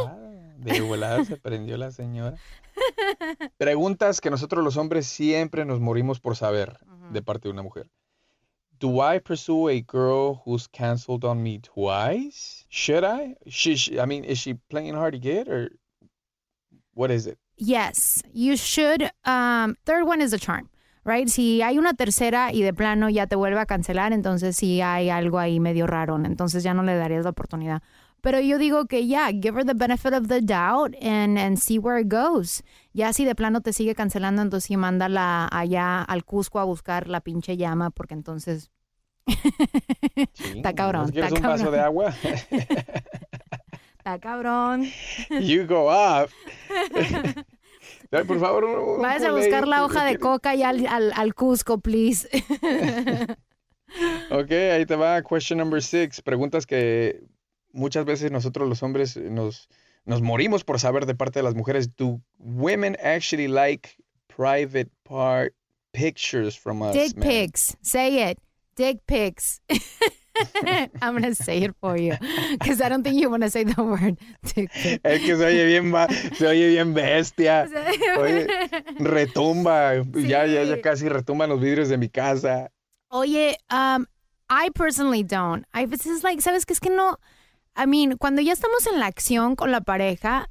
[0.58, 2.36] De volada se prendió la señora.
[3.58, 6.78] Preguntas que nosotros los hombres siempre nos morimos por saber
[7.10, 7.88] de parte de una mujer.
[8.80, 12.66] Do I pursue a girl who's canceled on me twice?
[12.68, 13.36] Should I?
[13.46, 15.70] She, she- I mean, is she playing hard to get or
[16.94, 17.38] what is it?
[17.56, 19.10] Yes, you should.
[19.24, 20.68] Um, third one is a charm,
[21.04, 21.28] right?
[21.28, 25.08] Si hay una tercera y de plano ya te vuelve a cancelar, entonces sí hay
[25.08, 27.80] algo ahí medio raro, entonces ya no le darías la oportunidad.
[28.24, 31.78] Pero yo digo que ya, give her the benefit of the doubt and, and see
[31.78, 32.62] where it goes.
[32.94, 37.06] Ya si de plano te sigue cancelando, entonces sí mándala allá al Cusco a buscar
[37.06, 38.70] la pinche llama, porque entonces...
[40.56, 41.84] está cabrón, ¿Quieres está un vaso de cabrón.
[41.84, 42.14] agua?
[43.98, 44.86] Está cabrón.
[45.42, 46.30] you go up.
[48.26, 51.34] Por favor, un, un Vayas a buscar la hoja de coca ya al, al, al
[51.34, 52.26] Cusco, please.
[54.30, 55.20] Ok, ahí te va.
[55.20, 56.22] Question number six.
[56.22, 57.22] Preguntas que
[57.74, 59.68] muchas veces nosotros los hombres nos,
[60.06, 61.94] nos morimos por saber de parte de las mujeres.
[61.96, 63.96] Do women actually like
[64.28, 65.54] private part
[65.92, 66.94] pictures from us?
[66.94, 67.28] Dick man?
[67.28, 67.76] pics.
[67.82, 68.38] Say it.
[68.76, 69.60] Dick pics.
[71.00, 72.16] I'm going to say it for you
[72.50, 74.18] because I don't think you want to say the word.
[75.04, 75.92] Es que se oye bien,
[76.34, 77.68] se oye bien bestia.
[78.18, 78.46] Oye,
[78.98, 80.04] retumba.
[80.26, 82.70] Ya, ya, ya casi retumban los vidrios de mi casa.
[83.12, 84.08] Oye, um,
[84.50, 85.64] I personally don't.
[85.72, 86.72] I it's like, ¿sabes qué?
[86.72, 87.16] Es que no.
[87.76, 90.48] I mean, cuando ya estamos en la acción con la pareja,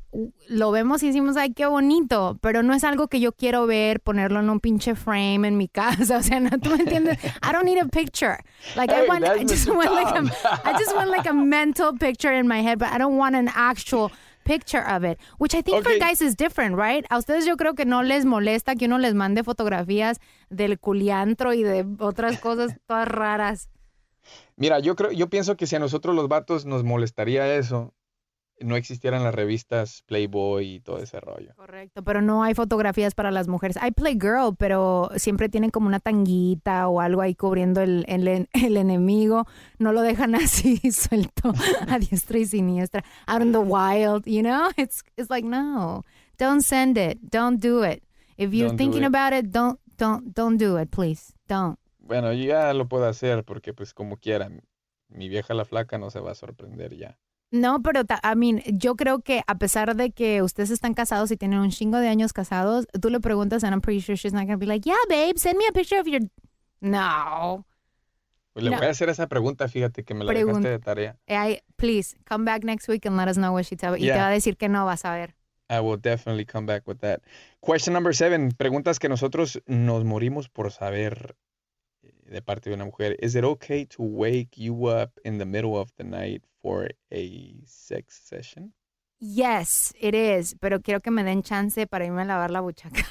[0.48, 4.02] lo vemos y decimos, ay, qué bonito, pero no es algo que yo quiero ver,
[4.02, 6.18] ponerlo en un pinche frame en mi casa.
[6.18, 7.18] O sea, no, tú me entiendes.
[7.42, 8.38] I don't need a picture.
[8.76, 10.24] Like, I want, I just want like a.
[10.66, 13.50] I just want like a mental picture in my head, but I don't want an
[13.56, 14.12] actual
[14.44, 17.06] picture of it, which I think for guys is different, right?
[17.10, 21.54] A ustedes yo creo que no les molesta que uno les mande fotografías del culiantro
[21.54, 23.70] y de otras cosas todas raras.
[24.56, 27.94] Mira, yo creo, yo pienso que si a nosotros los vatos nos molestaría eso,
[28.60, 31.54] no existieran las revistas Playboy y todo ese rollo.
[31.56, 33.78] Correcto, pero no hay fotografías para las mujeres.
[33.82, 38.78] Hay Playgirl, pero siempre tienen como una tanguita o algo ahí cubriendo el, el, el
[38.78, 39.46] enemigo.
[39.80, 41.52] No lo dejan así suelto
[41.88, 43.04] a diestra y siniestra.
[43.28, 44.70] Out in the wild, you know?
[44.78, 46.04] It's, it's like, no,
[46.38, 47.18] don't send it.
[47.32, 48.04] Don't do it.
[48.38, 49.08] If you're Don't do thinking it.
[49.08, 51.34] about it, don't, don't, don't do it, please.
[51.48, 51.78] Don't.
[52.04, 54.50] Bueno, yo ya lo puedo hacer porque pues como quiera,
[55.08, 57.18] mi vieja la flaca no se va a sorprender ya.
[57.52, 61.30] No, pero ta- I mean, yo creo que a pesar de que ustedes están casados
[61.32, 64.34] y tienen un chingo de años casados, tú le preguntas and I'm pretty sure she's
[64.34, 66.22] not to be like, yeah, babe, send me a picture of your...
[66.82, 67.66] No.
[68.54, 68.78] Pues le No.
[68.78, 71.18] voy a hacer esa pregunta, fíjate que me la Pregun- dejaste de tarea.
[71.28, 74.06] I, please, come back next week and let us know what she tell Y te
[74.08, 74.18] Yeah.
[74.18, 75.36] va a decir que no, vas a ver.
[75.70, 77.22] I will definitely come back with that.
[77.62, 78.50] Question number seven.
[78.52, 81.36] Preguntas que nosotros nos morimos por saber eh,
[82.26, 83.16] de parte de una mujer.
[83.22, 87.56] Is it okay to wake you up in the middle of the night for a
[87.66, 88.74] sex session?
[89.20, 93.06] Yes, it is, pero quiero que me den chance para irme a lavar la buchaca.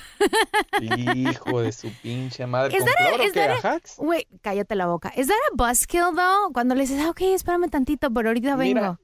[0.81, 2.77] Hijo de su pinche madre.
[2.77, 4.03] Is ¿Con that a- cloro is que?
[4.05, 5.11] Wait, cállate la boca.
[5.17, 6.53] Is that a buzzkill, though?
[6.53, 8.99] Cuando le dices, ah, ok, espérame tantito, pero ahorita vengo.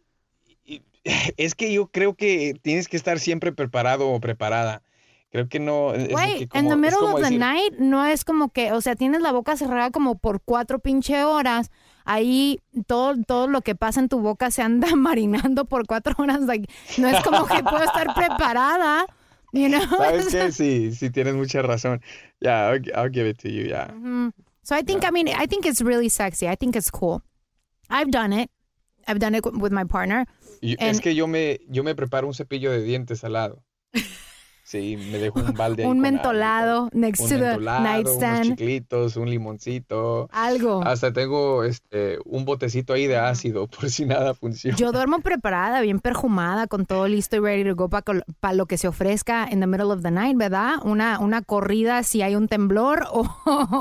[0.65, 0.83] Mira,
[1.39, 4.83] Es que yo creo que tienes que estar siempre preparado o preparada.
[5.31, 5.93] Creo que no.
[5.93, 9.21] de Güey, como- the middle of the night no es como que, o sea, tienes
[9.21, 11.71] la boca cerrada como por cuatro pinche horas.
[12.07, 16.41] Ahí todo, todo lo que pasa en tu boca se anda marinando por cuatro horas.
[16.41, 19.05] Like, no es como que puedo estar preparada.
[19.53, 19.81] You know?
[19.99, 20.53] ¿Sabes qué?
[20.53, 22.01] Sí, sí, tienes mucha razón.
[22.41, 23.89] Yeah, I'll, I'll give it to you, yeah.
[24.63, 26.47] So I think, I mean, I think it's really sexy.
[26.47, 27.23] I think it's cool.
[27.91, 28.51] I've done it.
[29.07, 30.27] I've done it with my partner.
[30.63, 33.63] And- es que yo me, yo me preparo un cepillo de dientes al lado.
[34.71, 38.45] Sí, me dejo un balde Un mentolado next agua, to un the mentolado, unos nightstand.
[38.45, 40.29] chiclitos, un limoncito.
[40.31, 40.83] Algo.
[40.85, 44.77] Hasta tengo este un botecito ahí de ácido por si nada funciona.
[44.77, 48.77] Yo duermo preparada, bien perfumada, con todo listo y ready to go para lo que
[48.77, 50.75] se ofrezca in the middle of the night, ¿verdad?
[50.85, 53.27] Una, una corrida si hay un temblor o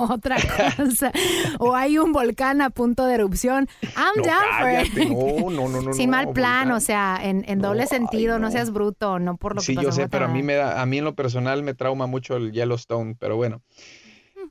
[0.10, 0.38] otra
[0.78, 1.12] cosa.
[1.60, 3.68] o hay un volcán a punto de erupción.
[3.98, 4.70] I'm No, down for
[5.02, 5.10] it.
[5.10, 6.72] no, no, no, no, Sin no, mal plan, volcán.
[6.72, 8.52] o sea, en, en doble No, sentido, ay, no.
[8.52, 10.86] seas bruto, no por lo que Sí, yo sé, pero a mí me da, a
[10.86, 13.62] mí en lo personal me trauma mucho el Yellowstone, pero bueno.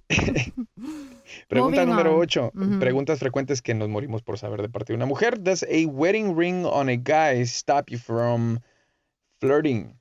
[1.49, 2.21] Pregunta Moving número on.
[2.23, 2.53] 8.
[2.55, 2.79] Ujú.
[2.79, 5.43] Preguntas frecuentes que nos morimos por saber de parte de una mujer.
[5.43, 8.61] Does a wedding ring on a guy stop you from
[9.41, 9.99] flirting?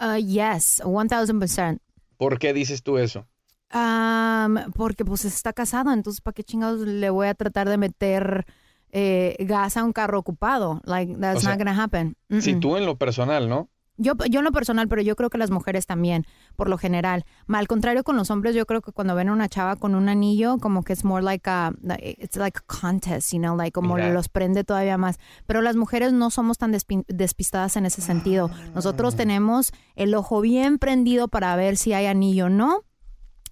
[0.00, 1.80] Uh, yes, 1000%.
[2.18, 3.26] ¿Por qué dices tú eso?
[3.72, 8.46] Um, porque pues está casado, entonces ¿para qué chingados le voy a tratar de meter
[8.92, 10.80] eh, gas a un carro ocupado?
[10.84, 12.16] Like, that's O sea, not gonna happen.
[12.38, 12.60] Si Mm-mm.
[12.60, 13.68] tú en lo personal, ¿no?
[13.98, 17.24] Yo, yo en lo personal, pero yo creo que las mujeres también, por lo general.
[17.48, 20.08] Al contrario con los hombres, yo creo que cuando ven a una chava con un
[20.08, 23.94] anillo, como que es more like a, it's like a contest, you know, like como
[23.94, 24.10] Mira.
[24.10, 25.18] los prende todavía más.
[25.46, 28.50] Pero las mujeres no somos tan despi- despistadas en ese sentido.
[28.74, 32.82] Nosotros tenemos el ojo bien prendido para ver si hay anillo o no.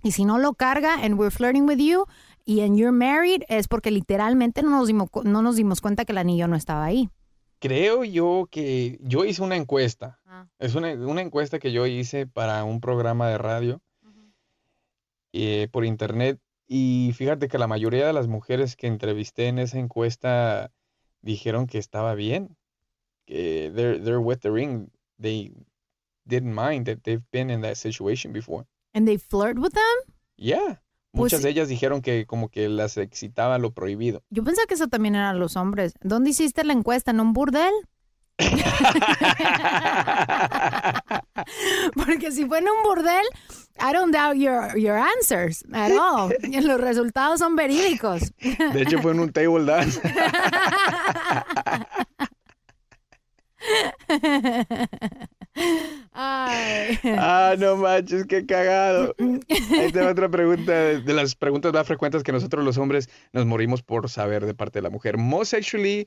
[0.02, 2.04] Y si no lo carga and we're flirting with you
[2.44, 6.12] y and you're married, es porque literalmente no nos dimos, no nos dimos cuenta que
[6.12, 7.08] el anillo no estaba ahí.
[7.64, 10.20] Creo yo que yo hice una encuesta.
[10.26, 10.46] Ah.
[10.58, 13.80] Es una, una encuesta que yo hice para un programa de radio
[15.32, 16.38] eh, por internet.
[16.66, 20.72] Y fíjate que la mayoría de las mujeres que entrevisté en esa encuesta
[21.22, 22.54] dijeron que estaba bien.
[23.24, 24.90] Que they're, they're with the ring.
[25.18, 25.54] They
[26.26, 28.66] didn't mind that they've been in that situation before.
[28.92, 30.14] And they flirt with them.
[30.36, 30.83] Yeah.
[31.14, 34.24] Pues Muchas de ellas dijeron que como que las excitaba lo prohibido.
[34.30, 35.94] Yo pensé que eso también eran los hombres.
[36.02, 37.12] ¿Dónde hiciste la encuesta?
[37.12, 37.72] ¿En un burdel?
[41.94, 43.24] Porque si fue en un burdel,
[43.78, 46.34] I don't doubt your, your answers at all.
[46.62, 48.32] Los resultados son verídicos.
[48.40, 50.00] De hecho fue en un table dance.
[56.12, 56.98] Ay.
[57.18, 59.14] Ah, no manches, qué cagado.
[59.14, 63.46] Te va otra pregunta de, de las preguntas más frecuentes que nosotros los hombres nos
[63.46, 65.16] morimos por saber de parte de la mujer.
[65.18, 66.06] Most sexually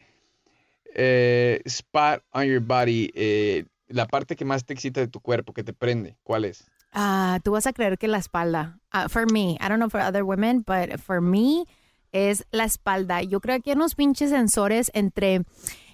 [0.93, 5.53] eh, spot on your body, eh, la parte que más te excita de tu cuerpo,
[5.53, 6.65] que te prende, ¿cuál es?
[6.91, 8.79] Ah, tú vas a creer que la espalda.
[8.91, 11.65] Ah, for me, I don't know for other women, but for me
[12.11, 13.21] es la espalda.
[13.21, 15.43] Yo creo que hay unos pinches sensores entre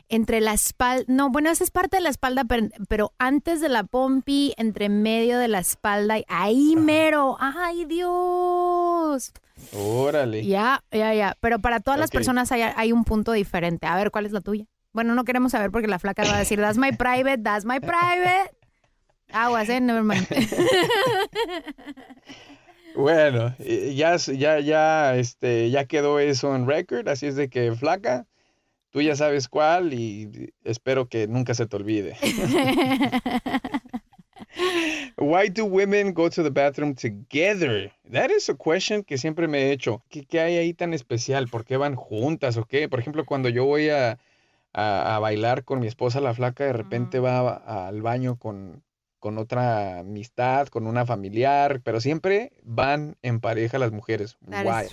[0.10, 3.70] entre la espalda, no, bueno, esa es parte de la espalda, pero, pero antes de
[3.70, 9.34] la pompi, entre medio de la espalda, ahí mero, ay Dios.
[9.74, 10.46] Órale.
[10.46, 13.88] Ya, ya, ya, pero para todas las personas hay, hay un punto diferente.
[13.88, 14.66] A ver, ¿cuál es la tuya?
[14.92, 17.80] Bueno, no queremos saber porque la flaca va a decir, that's my private, that's my
[17.80, 18.52] private.
[19.32, 20.28] Aguas, eh, never mind.
[22.96, 27.72] Bueno, eh, ya, ya, ya, este, ya quedó eso en record, así es de que
[27.74, 28.28] flaca,
[28.94, 32.16] tú ya sabes cuál y espero que nunca se te olvide.
[35.18, 37.92] Why do women go to the bathroom together?
[38.12, 40.04] That is a question que siempre me he hecho.
[40.10, 41.48] ¿Qué, qué hay ahí tan especial?
[41.48, 42.88] ¿Por qué van juntas o qué?
[42.88, 44.20] Por ejemplo, cuando yo voy a,
[44.74, 48.84] a- a bailar con mi esposa la flaca, de repente va a- al baño con,
[49.20, 54.38] con otra amistad, con una familiar, pero siempre van en pareja las mujeres.
[54.46, 54.88] Why?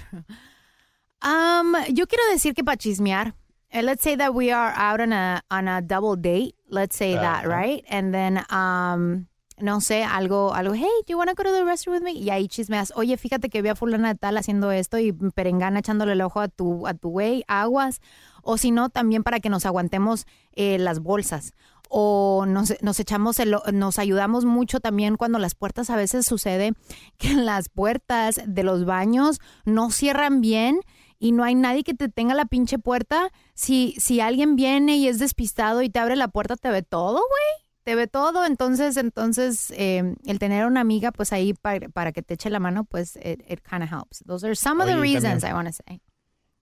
[1.23, 3.35] Um, yo quiero decir que para chismear.
[3.73, 6.55] Eh, let's say that we are out on a on a double date.
[6.69, 7.85] Let's say that, right?
[7.89, 9.27] And then um
[9.63, 12.13] no sé, algo algo, hey, do you want to go to the restroom with me?
[12.13, 15.81] Y ahí chismeas, "Oye, fíjate que vi a fulana de tal haciendo esto y perengana
[15.81, 18.01] echándole el ojo a tu a tu güey, aguas."
[18.43, 21.53] O si no, también para que nos aguantemos eh, las bolsas
[21.91, 26.25] o nos, nos echamos el, o- nos ayudamos mucho también cuando las puertas a veces
[26.25, 26.73] sucede
[27.19, 30.81] que las puertas de los baños no cierran bien
[31.21, 33.31] y no hay nadie que te tenga la pinche puerta.
[33.55, 37.15] Si, si alguien viene y es despistado y te abre la puerta, te ve todo,
[37.19, 37.67] güey.
[37.85, 38.45] Te ve todo.
[38.45, 42.59] Entonces, entonces, eh, el tener una amiga, pues ahí para, para que te eche la
[42.59, 44.25] mano, pues it, it kind of helps.
[44.27, 46.01] Those are some of the reasons también- I want to say.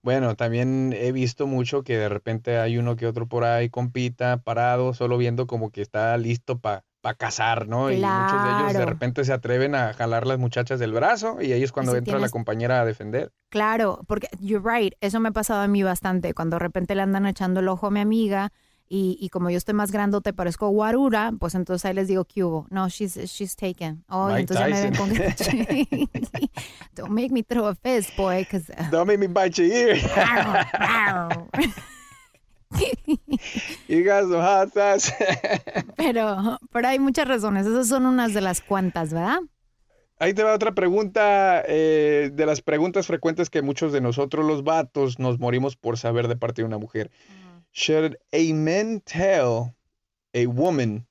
[0.02, 4.38] Bueno, también he visto mucho que de repente hay uno que otro por ahí compita,
[4.42, 6.84] parado, solo viendo como que está listo para
[7.14, 7.90] cazar, ¿no?
[7.90, 8.86] Y muchos de ellos de Claro.
[8.90, 12.14] repente se atreven a jalar las muchachas del brazo y ahí es cuando si entra
[12.14, 13.32] la tienes- compañera a defender.
[13.50, 17.02] Claro, porque you're right, eso me ha pasado a mí bastante, cuando de repente le
[17.02, 18.52] andan echando el ojo a mi amiga
[18.90, 22.42] y, y como yo estoy más grandote, parezco guarura, pues entonces ahí les digo, ¿qué
[22.42, 22.66] hubo?
[22.70, 24.02] No, she's, she's taken.
[24.08, 26.08] Oh, Mike entonces ya me ven con Tyson.
[26.94, 28.72] Don't make me throw a fist, boy, because...
[28.90, 29.98] Don't make me bite your ear.
[33.88, 35.12] you hot sauce.
[35.96, 39.38] pero, pero hay muchas razones, esas son unas de las cuantas, ¿verdad?
[40.20, 44.64] Ahí te va otra pregunta eh, de las preguntas frecuentes que muchos de nosotros los
[44.64, 47.10] vatos nos morimos por saber de parte de una mujer.
[47.72, 49.74] Should a man tell
[50.34, 51.06] a woman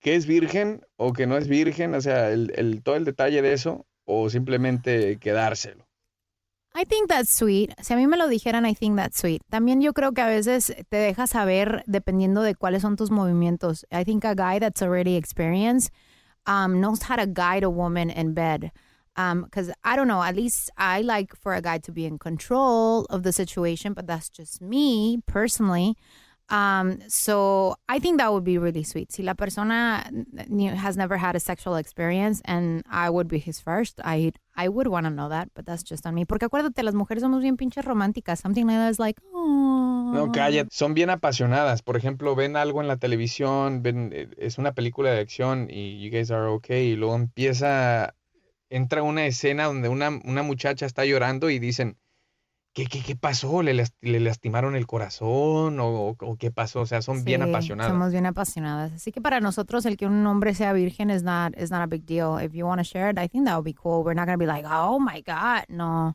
[0.00, 1.94] que es virgen o que no es virgen?
[1.94, 5.85] O sea, el, el- todo el detalle de eso o simplemente quedárselo.
[6.78, 7.72] I think that's sweet.
[7.80, 9.40] Si a mí me lo dijeran, I think that's sweet.
[9.50, 13.86] También yo creo que a veces te deja saber dependiendo de cuáles son tus movimientos.
[13.90, 15.90] I think a guy that's already experienced
[16.44, 18.72] um, knows how to guide a woman in bed.
[19.14, 23.06] Because I don't know, at least I like for a guy to be in control
[23.08, 25.96] of the situation, but that's just me personally.
[26.48, 29.10] Um, so I think that would be really sweet.
[29.10, 30.08] Si la persona
[30.76, 34.86] has never had a sexual experience and I would be his first, I I would
[34.86, 36.24] want to know that, but that's just on me.
[36.24, 38.38] Porque acuérdate, las mujeres somos bien pinches románticas.
[38.38, 40.12] Something like that is like, oh.
[40.14, 40.68] No, cállate.
[40.70, 41.82] Son bien apasionadas.
[41.82, 46.00] Por ejemplo, ven algo en la televisión, ven, eh, es una película de acción y
[46.00, 46.92] you guys are okay.
[46.92, 48.14] Y luego empieza,
[48.70, 51.98] entra una escena donde una, una muchacha está llorando y dicen,
[52.76, 53.62] ¿qué, qué, qué pasó?
[53.62, 55.80] ¿Le, las- le lastimaron el corazón?
[55.80, 56.80] ¿O, o qué pasó?
[56.82, 57.90] O sea, son bien Sí, apasionadas.
[57.90, 58.92] Somos bien apasionadas.
[58.92, 61.86] Así que para nosotros el que un hombre sea virgen is not is not a
[61.86, 62.38] big deal.
[62.38, 64.04] If you want to share it, I think that would be cool.
[64.04, 66.14] We're not going to be like, "Oh my god." No.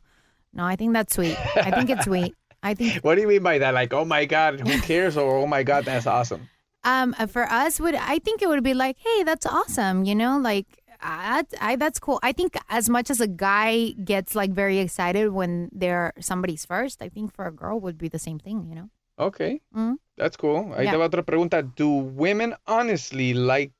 [0.54, 1.36] No, I think that's sweet.
[1.56, 2.34] I think it's sweet.
[2.62, 3.74] I think What do you mean by that?
[3.74, 5.16] Like, oh my God, who cares?
[5.16, 6.48] Or oh my God, that's awesome.
[6.84, 10.38] um for us would I think it would be like, "Hey, that's awesome." You know,
[10.38, 10.66] like
[11.02, 12.18] I, I that's cool.
[12.22, 17.02] I think as much as a guy gets like very excited when they're somebody's first,
[17.02, 18.88] I think for a girl would be the same thing, you know.
[19.18, 19.96] Okay, Mm.
[20.16, 20.72] that's cool.
[20.74, 20.92] Ahí Yeah.
[20.92, 21.62] te va otra pregunta.
[21.62, 23.72] Do women honestly like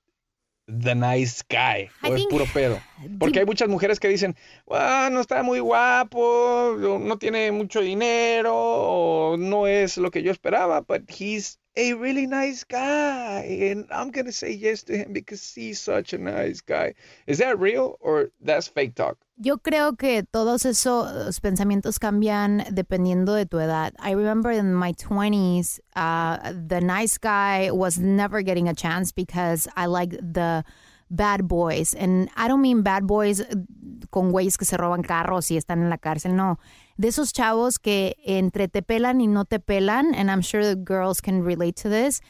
[0.68, 1.90] the nice guy?
[2.02, 2.80] I ¿O es think- puro pedo?
[3.18, 4.36] Porque hay muchas mujeres que dicen,
[4.70, 10.30] "Ah, no está muy guapo, no tiene mucho dinero, o no es lo que yo
[10.30, 15.54] esperaba, but he's a really nice guy, and I'm gonna say yes to him because
[15.54, 16.94] he's such a nice guy.
[17.26, 19.16] Is that real or that's fake talk?
[19.38, 23.92] Yo creo que todos esos pensamientos cambian dependiendo de tu edad.
[23.98, 29.66] I remember in my 20s, uh, the nice guy was never getting a chance because
[29.74, 30.64] I like the
[31.14, 31.94] bad boys.
[31.94, 33.46] And I don't mean bad boys eh,
[34.10, 36.58] con güeyes que se roban carros y están en la cárcel, no.
[36.96, 40.76] De esos chavos que entre te pelan y no te pelan, and I'm sure the
[40.76, 42.20] girls can relate to this.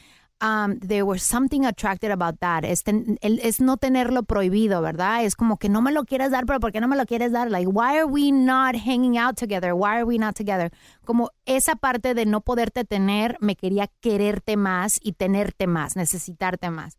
[0.41, 2.65] um, there was something attracted about that.
[2.65, 5.23] Es, ten- el- es no tenerlo prohibido, ¿verdad?
[5.23, 7.31] Es como que no me lo quieres dar, pero ¿por qué no me lo quieres
[7.31, 7.49] dar?
[7.49, 9.73] Like, why are we not hanging out together?
[9.73, 10.69] Why are we not together?
[11.05, 16.69] Como esa parte de no poderte tener, me quería quererte más y tenerte más, necesitarte
[16.71, 16.97] más.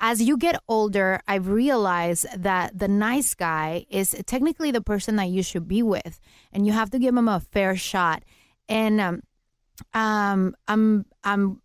[0.00, 5.28] As you get older, I've realized that the nice guy is technically the person that
[5.28, 6.20] you should be with,
[6.52, 8.22] and you have to give him a fair shot.
[8.68, 9.22] And um,
[9.92, 11.60] um, I'm I'm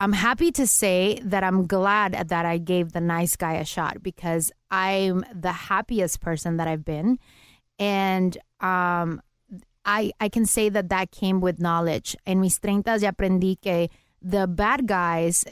[0.00, 4.02] I'm happy to say that I'm glad that I gave the nice guy a shot
[4.02, 7.18] because I'm the happiest person that I've been,
[7.78, 9.22] and um,
[9.84, 12.16] I I can say that that came with knowledge.
[12.26, 13.88] En mis treintas ya aprendí que
[14.20, 15.44] the bad guys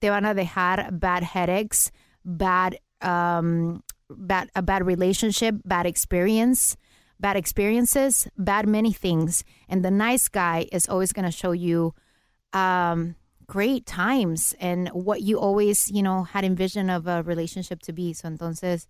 [0.00, 1.90] te van a dejar bad headaches,
[2.24, 6.76] bad um, bad a bad relationship, bad experience,
[7.18, 11.94] bad experiences, bad many things, and the nice guy is always going to show you.
[12.52, 17.92] Um, great times and what you always, you know, had envisioned of a relationship to
[17.92, 18.12] be.
[18.12, 18.86] So entonces,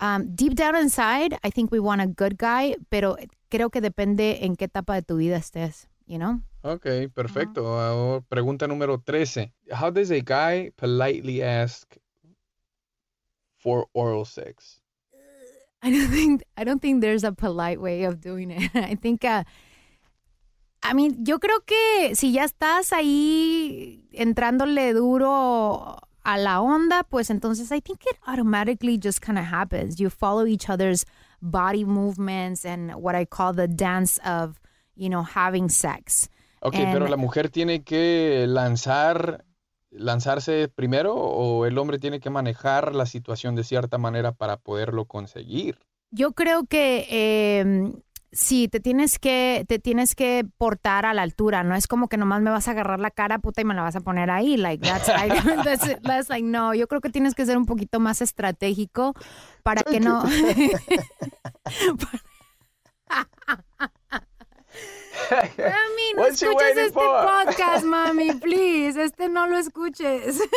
[0.00, 3.16] um, deep down inside, I think we want a good guy, pero
[3.50, 6.40] creo que depende en qué etapa de tu vida estés, you know?
[6.62, 7.78] Ok, perfecto.
[7.78, 9.52] Ahora, pregunta número 13.
[9.70, 11.96] How does a guy politely ask
[13.58, 14.80] for oral sex?
[15.82, 18.70] I don't think I don't think there's a polite way of doing it.
[18.74, 19.44] I think uh,
[20.82, 27.30] I mean, yo creo que si ya estás ahí entrándole duro a la onda, pues
[27.30, 29.98] entonces I think it automatically just kind of happens.
[30.00, 31.04] You follow each other's
[31.40, 34.60] body movements and what I call the dance of,
[34.96, 36.30] you know, having sex.
[36.60, 39.44] Ok, And- pero la mujer tiene que lanzar,
[39.90, 45.04] lanzarse primero o el hombre tiene que manejar la situación de cierta manera para poderlo
[45.04, 45.78] conseguir.
[46.10, 47.92] Yo creo que eh,
[48.32, 51.64] sí, te tienes que, te tienes que portar a la altura.
[51.64, 53.82] No es como que nomás me vas a agarrar la cara puta y me la
[53.82, 54.56] vas a poner ahí.
[54.56, 55.28] Like that's, I-
[55.64, 56.72] that's- that's like no.
[56.72, 59.12] Yo creo que tienes que ser un poquito más estratégico
[59.64, 60.22] para que no.
[65.30, 67.02] Mami, no escuches este for?
[67.04, 68.96] podcast, mami, please.
[68.96, 70.40] Este no lo escuches.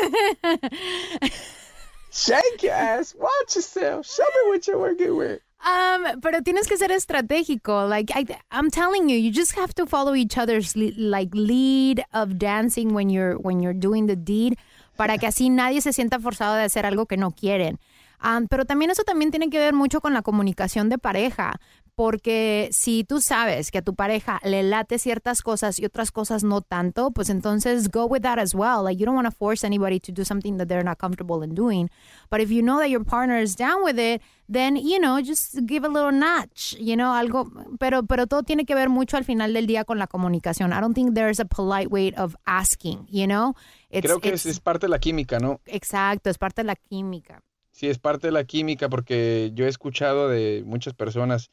[2.12, 5.42] Shake your ass, watch yourself, show me what you're working with.
[5.66, 7.88] Um, pero tienes que ser estratégico.
[7.88, 12.04] Like I, I'm telling you, you just have to follow each other's le- like lead
[12.14, 14.58] of dancing when you're when you're doing the deed,
[14.98, 17.78] para que así nadie se sienta forzado de hacer algo que no quieren.
[18.24, 21.60] Um, pero también eso también tiene que ver mucho con la comunicación de pareja,
[21.96, 26.44] porque si tú sabes que a tu pareja le late ciertas cosas y otras cosas
[26.44, 28.84] no tanto, pues entonces go with that as well.
[28.84, 31.56] Like you don't want to force anybody to do something that they're not comfortable in
[31.56, 31.90] doing.
[32.30, 35.56] But if you know that your partner is down with it, then you know just
[35.66, 37.50] give a little notch, you know, algo.
[37.80, 40.72] Pero pero todo tiene que ver mucho al final del día con la comunicación.
[40.74, 43.56] I don't think there's a polite way of asking, you know.
[43.90, 45.62] It's, Creo que it's- es, es parte de la química, ¿no?
[45.66, 47.42] exacto, es parte de la química.
[47.78, 51.52] Sí, es parte de la química porque yo he escuchado de muchas personas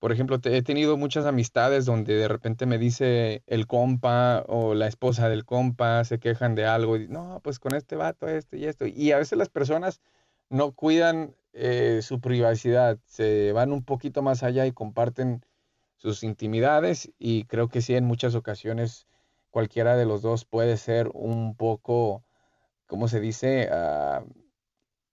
[0.00, 4.88] Por ejemplo, he tenido muchas amistades donde de repente me dice el compa o la
[4.88, 8.66] esposa del compa, se quejan de algo y no, pues con este vato, esto y
[8.66, 8.86] esto.
[8.86, 10.00] Y a veces las personas
[10.50, 15.44] no cuidan eh, su privacidad, se van un poquito más allá y comparten
[15.96, 19.06] sus intimidades y creo que sí, en muchas ocasiones
[19.50, 22.24] cualquiera de los dos puede ser un poco,
[22.86, 23.68] ¿cómo se dice?
[23.72, 24.24] Ah,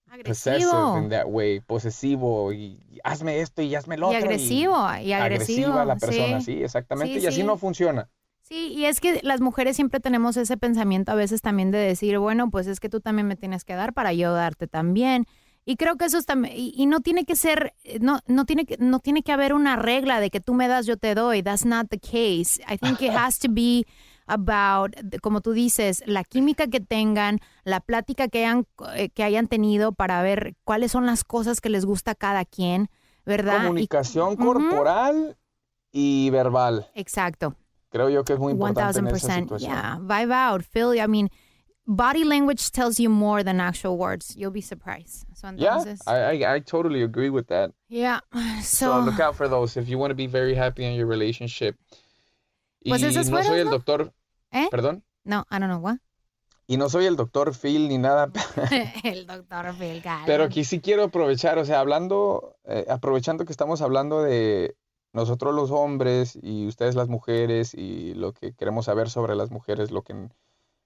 [0.09, 0.97] Agresivo.
[0.97, 4.27] in that way, posesivo y, y hazme esto y hazme lo Y otro.
[4.29, 6.53] agresivo, y agresivo, agresiva la persona, sí.
[6.57, 7.19] sí, exactamente.
[7.19, 7.43] Sí, y así sí.
[7.43, 8.09] no funciona.
[8.41, 12.17] Sí, y es que las mujeres siempre tenemos ese pensamiento a veces también de decir,
[12.17, 15.25] bueno, pues es que tú también me tienes que dar para yo darte también.
[15.65, 18.45] Y creo que eso es también, y, y no tiene que ser, eh, no, no
[18.45, 21.13] tiene que, no tiene que haber una regla de que tú me das, yo te
[21.13, 21.43] doy.
[21.43, 22.61] That's not the case.
[22.69, 23.85] I think it has to be
[24.27, 28.65] about, como tú dices, la química que tengan, la plática que hayan,
[28.95, 32.45] eh, que hayan tenido para ver cuáles son las cosas que les gusta a cada
[32.45, 32.89] quien,
[33.25, 33.59] ¿verdad?
[33.63, 34.45] Y- Comunicación Ujú.
[34.45, 35.37] corporal
[35.91, 36.87] y verbal.
[36.93, 37.55] Exacto.
[37.89, 39.43] Creo yo que es muy importante en esa 1000%.
[39.43, 39.71] situación.
[39.71, 40.93] Yeah, vibe out, feel.
[41.01, 41.29] I mean,
[41.85, 44.35] body language tells you more than actual words.
[44.35, 45.25] You'll be surprised.
[45.33, 47.71] So Yeah, entonces, I, I, I totally agree with that.
[47.87, 48.19] yeah.
[48.61, 51.07] So, So, look out for those if you want to be very happy in your
[51.07, 51.77] relationship.
[52.81, 53.71] Y Pues esas no soy el ¿no?
[53.71, 54.13] doctor,
[54.51, 54.67] ¿eh?
[54.71, 55.97] perdón, No, I don't know what.
[56.67, 58.31] y no soy el doctor Phil ni nada,
[59.03, 63.81] El doctor Phil pero aquí sí quiero aprovechar, o sea, hablando, eh, aprovechando que estamos
[63.81, 64.75] hablando de
[65.13, 69.91] nosotros los hombres y ustedes las mujeres y lo que queremos saber sobre las mujeres,
[69.91, 70.29] lo que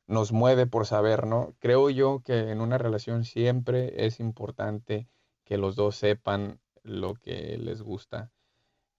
[0.08, 1.54] nos mueve por saber, ¿no?
[1.60, 5.08] Creo yo que en una relación siempre es importante
[5.44, 8.32] que los dos sepan lo que les gusta.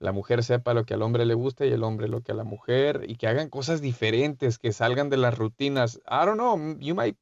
[0.03, 2.34] La mujer sepa lo que al hombre le gusta y el hombre lo que a
[2.34, 5.98] la mujer y que hagan cosas diferentes, que salgan de las rutinas.
[6.09, 7.16] I don't know, you might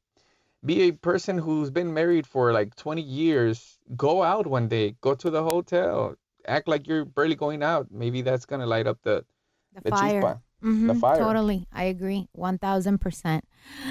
[0.65, 3.79] be a person who's been married for like 20 years.
[3.95, 6.15] Go out one day, go to the hotel,
[6.47, 7.87] act like you're barely going out.
[7.91, 9.25] Maybe that's going to light up the,
[9.75, 10.21] The the fire.
[10.21, 11.17] chispa, the Mhm, fire.
[11.17, 11.65] Totally.
[11.73, 12.27] I agree.
[12.37, 13.41] 1000%.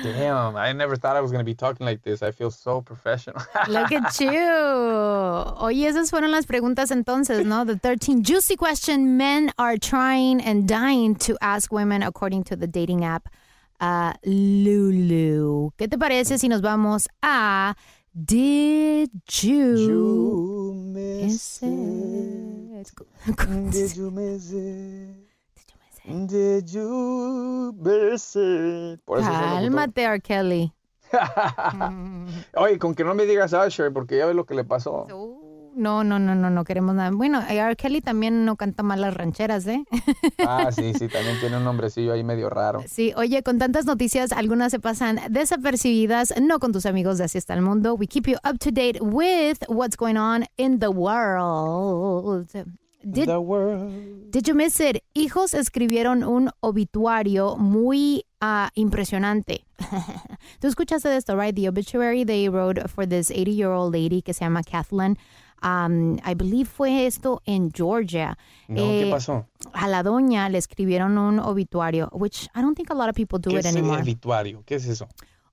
[0.02, 2.22] Damn, I never thought I was going to be talking like this.
[2.22, 3.40] I feel so professional.
[3.68, 4.30] Look at you.
[5.60, 7.64] Oye, esas fueron las preguntas entonces, ¿no?
[7.64, 12.66] The 13 juicy question men are trying and dying to ask women according to the
[12.66, 13.28] dating app
[13.80, 15.70] uh, Lulu.
[15.78, 17.74] ¿Qué te parece si nos vamos a
[18.14, 19.10] Did
[19.42, 22.90] You, Miss It?
[23.70, 25.29] Did you miss it?
[26.10, 29.00] Did you miss it?
[29.04, 29.30] Por eso.
[29.30, 30.20] Cálmate, R.
[30.20, 30.72] Kelly.
[32.56, 35.06] Oye, con que no me digas Usher, porque ya ves lo que le pasó.
[35.74, 37.10] No, no, no, no, no queremos nada.
[37.12, 37.76] Bueno, R.
[37.76, 39.84] Kelly también no canta mal las rancheras, ¿eh?
[40.38, 42.82] Ah, sí, sí, también tiene un nombrecillo ahí medio raro.
[42.88, 47.38] Sí, oye, con tantas noticias, algunas se pasan desapercibidas, no con tus amigos de Así
[47.38, 47.94] está el mundo.
[47.94, 52.50] We keep you up to date with what's going on in the world.
[53.02, 54.30] Did, The world.
[54.30, 55.02] did you miss it?
[55.14, 59.64] Hijos escribieron un obituario muy ah, impresionante.
[60.60, 61.54] Tú escuchaste de esto, right?
[61.54, 65.16] The obituary they wrote for this 80-year-old lady que se llama Kathleen.
[65.62, 68.36] Um, I believe fue esto en Georgia.
[68.68, 69.46] No, ¿qué Eh, pasó?
[69.72, 73.38] a la doña le escribieron un obituario, which I don't think a lot of people
[73.38, 74.02] do ¿Qué it es el anymore.
[74.02, 74.62] obituario?
[74.66, 75.06] ¿Qué es eso?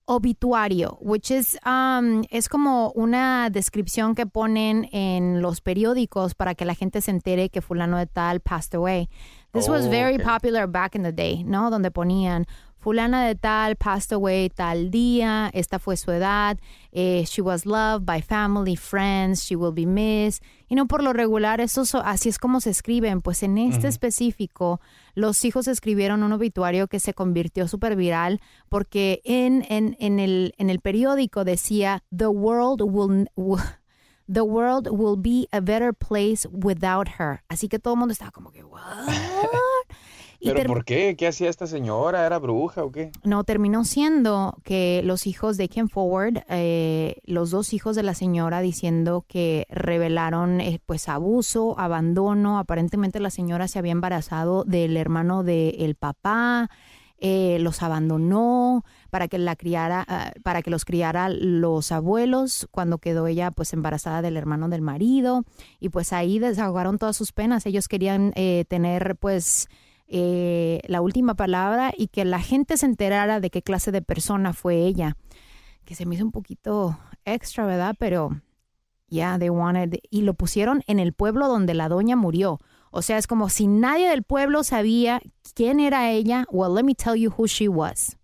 [0.09, 6.63] Obituario, which is, um, es como una descripción que ponen en los periódicos para que
[6.63, 9.09] la gente se entere que fulano de tal passed away.
[9.51, 10.25] This was Oh, very okay.
[10.25, 11.69] popular back in the day, ¿no?
[11.69, 12.45] Donde ponían
[12.87, 16.57] fulana de tal passed away tal día, esta fue su edad,
[16.93, 20.41] eh, she was loved by family, friends, she will be missed.
[20.69, 23.19] Y no por lo regular, eso so- así es como se escriben.
[23.19, 23.87] Pues en este Ujú.
[23.87, 24.79] específico,
[25.15, 30.53] los hijos escribieron un obituario que se convirtió súper viral porque en, en, en, el,
[30.57, 33.27] en el periódico decía, The world will...
[33.35, 33.59] will-
[34.29, 37.43] The world will be a better place without her.
[37.47, 38.81] Así que todo el mundo estaba como que, ¿what?
[40.41, 41.15] ¿Pero por qué?
[41.17, 42.25] ¿Qué hacía esta señora?
[42.25, 43.11] ¿Era bruja o qué?
[43.23, 48.13] No, terminó siendo que los hijos de Ken Forward, eh, los dos hijos de la
[48.13, 52.59] señora, diciendo que revelaron eh, pues abuso, abandono.
[52.59, 56.69] Aparentemente la señora se había embarazado del hermano del papá,
[57.19, 62.99] eh, los abandonó para que la criara, ah, para que los criara los abuelos cuando
[62.99, 65.43] quedó ella pues embarazada del hermano del marido
[65.79, 67.65] y pues ahí desahogaron todas sus penas.
[67.65, 69.67] Ellos querían eh, tener pues
[70.07, 74.53] eh, la última palabra y que la gente se enterara de qué clase de persona
[74.53, 75.17] fue ella.
[75.85, 77.95] Que se me hizo un poquito extra, ¿verdad?
[77.99, 78.41] Pero
[79.07, 79.99] ya, they wanted.
[80.09, 82.59] Y lo pusieron en el pueblo donde la doña murió.
[82.91, 85.21] O sea, es como si nadie del pueblo sabía
[85.53, 86.45] quién era ella.
[86.51, 88.17] Well, let me tell you who she was.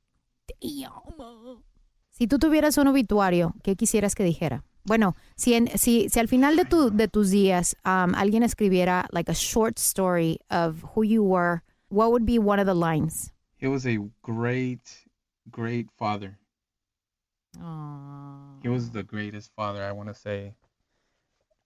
[2.09, 4.63] Si tú tuvieras un obituario, ¿qué quisieras que dijera?
[4.85, 9.07] Bueno, si, en, si, si al final de, tu, de tus días um, alguien escribiera
[9.11, 11.61] like a short story of who you were,
[11.93, 13.31] what would be one of the lines?
[13.55, 15.05] He was a great,
[15.51, 16.39] great father.
[18.63, 20.55] He was the greatest father, I want to say.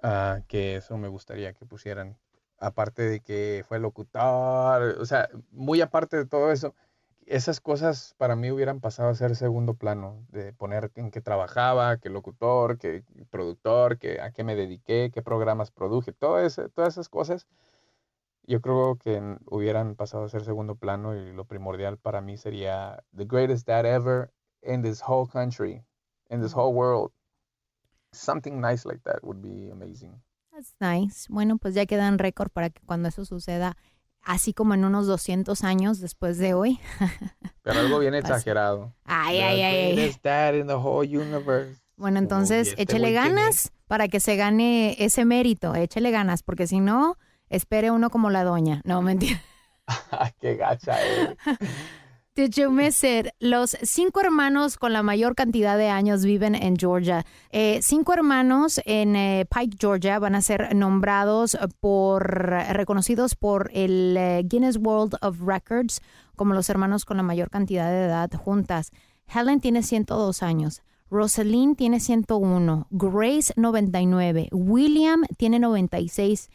[0.03, 2.17] Ah, que eso me gustaría que pusieran.
[2.59, 6.75] Aparte de que fue locutor, o sea, muy aparte de todo eso,
[7.25, 11.97] esas cosas para mí hubieran pasado a ser segundo plano, de poner en qué trabajaba,
[11.97, 16.37] qué locutor, qué productor, qué, a qué me dediqué, qué programas produje, todo
[16.73, 17.47] todas esas cosas,
[18.47, 23.03] yo creo que hubieran pasado a ser segundo plano y lo primordial para mí sería
[23.15, 24.31] the greatest dad ever
[24.63, 25.83] in this whole country,
[26.29, 27.11] in this whole world.
[28.13, 30.21] Something nice like that would be amazing.
[30.51, 31.27] That's nice.
[31.29, 33.75] Bueno, pues ya queda en récord para que cuando eso suceda,
[34.23, 36.79] así como en unos 200 años después de hoy.
[37.63, 38.93] Pero algo bien exagerado.
[39.03, 39.95] Ay, The ay, ay.
[39.95, 41.81] greatest dad in the whole universe.
[41.97, 45.75] Bueno, entonces este échele ganas para que se gane ese mérito.
[45.75, 47.17] Échele ganas, porque si no,
[47.49, 48.81] espere uno como la doña.
[48.85, 49.41] No, mentira.
[50.41, 50.97] Qué gacha
[52.45, 53.29] you miss it?
[53.39, 57.25] Los cinco hermanos con la mayor cantidad de años viven en Georgia.
[57.51, 64.15] Eh, cinco hermanos en eh, Pike, Georgia, van a ser nombrados por, reconocidos por el
[64.17, 66.01] eh, Guinness World of Records
[66.35, 68.91] como los hermanos con la mayor cantidad de edad juntas.
[69.33, 70.83] Helen tiene 102 años.
[71.09, 76.49] Rosalind tiene 101, Grace 99, William tiene 96,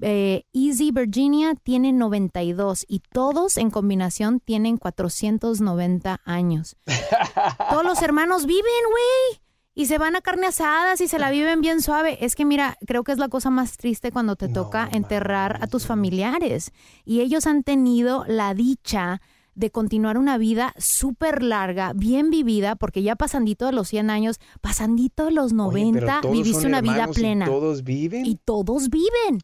[0.00, 6.76] eh, Easy Virginia tiene 92 y todos en combinación tienen 490 años.
[7.70, 9.42] todos los hermanos viven, güey.
[9.74, 12.24] Y se van a carne asadas y se la viven bien suave.
[12.24, 15.68] Es que mira, creo que es la cosa más triste cuando te toca enterrar a
[15.68, 16.72] tus familiares.
[17.04, 19.20] Y ellos han tenido la dicha
[19.54, 24.40] de continuar una vida súper larga, bien vivida, porque ya pasandito de los 100 años,
[24.60, 27.46] pasandito de los 90, todos viviste una vida y plena.
[27.46, 28.26] todos viven.
[28.26, 29.40] Y todos viven.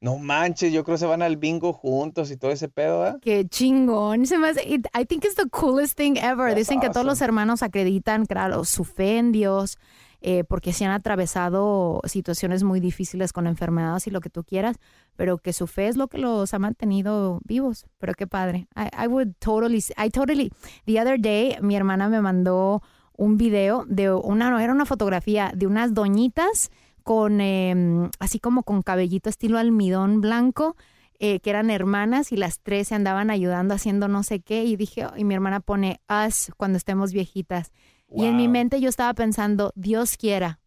[0.00, 3.14] No manches, yo creo que se van al bingo juntos y todo ese pedo, ¿eh?
[3.20, 4.26] Qué chingón.
[4.26, 6.46] Se me hace, it- I think it's the coolest thing ever.
[6.48, 9.76] That's Dicen que todos los hermanos acreditan, claro, su fe en Dios,
[10.20, 14.76] eh, porque se han atravesado situaciones muy difíciles con enfermedades y lo que tú quieras,
[15.16, 17.86] pero que su fe es lo que los ha mantenido vivos.
[17.98, 18.68] Pero qué padre.
[18.76, 20.52] I, I would totally, I totally,
[20.86, 22.82] the other day, mi hermana me mandó
[23.16, 26.70] un video de una, no, era una fotografía de unas doñitas
[27.08, 27.74] con, eh,
[28.18, 30.76] así como con cabellito estilo almidón blanco,
[31.18, 34.76] eh, que eran hermanas y las tres se andaban ayudando haciendo no sé qué y
[34.76, 37.72] dije, y mi hermana pone us cuando estemos viejitas.
[38.14, 40.60] Y en mi mente yo estaba pensando, Dios quiera.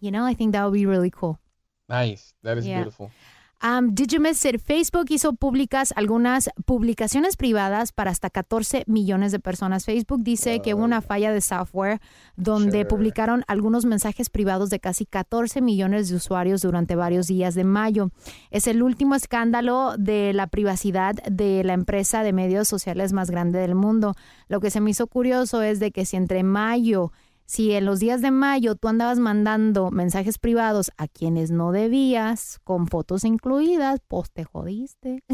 [0.00, 1.38] You know, I think that would be really cool.
[1.86, 2.78] Nice, that is Yeah.
[2.78, 3.12] beautiful.
[3.60, 4.60] Um, did you miss it?
[4.60, 9.84] Facebook hizo públicas algunas publicaciones privadas para hasta 14 millones de personas.
[9.84, 12.00] Facebook dice que hubo una falla de software
[12.36, 12.84] donde Sure.
[12.84, 18.10] publicaron algunos mensajes privados de casi 14 millones de usuarios durante varios días de mayo.
[18.52, 23.58] Es el último escándalo de la privacidad de la empresa de medios sociales más grande
[23.58, 24.14] del mundo.
[24.46, 27.10] Lo que se me hizo curioso es de que si entre mayo
[27.48, 32.58] si en los días de mayo tú andabas mandando mensajes privados a quienes no debías,
[32.62, 35.24] con fotos incluidas, pues te jodiste.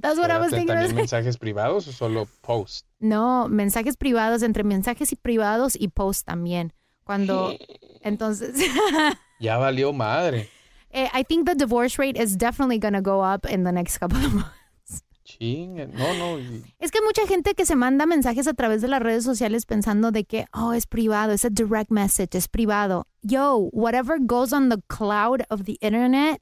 [0.00, 0.66] That's what I was Espérate, thinking.
[0.66, 2.86] ¿También mensajes privados o solo post?
[3.00, 6.72] No, mensajes privados, entre mensajes y privados y post también.
[7.04, 7.52] Cuando,
[8.02, 8.54] entonces,
[9.40, 10.48] Ya valió madre.
[10.90, 13.98] eh, I think the divorce rate is definitely going to go up in the next
[13.98, 14.50] couple of months.
[15.38, 15.86] Chingue.
[15.88, 16.38] No, no.
[16.38, 19.66] y- Es que mucha gente que se manda mensajes a través de las redes sociales
[19.66, 23.06] pensando de que, oh, es privado, es a direct message, es privado.
[23.22, 26.40] Yo, whatever goes on the cloud of the internet,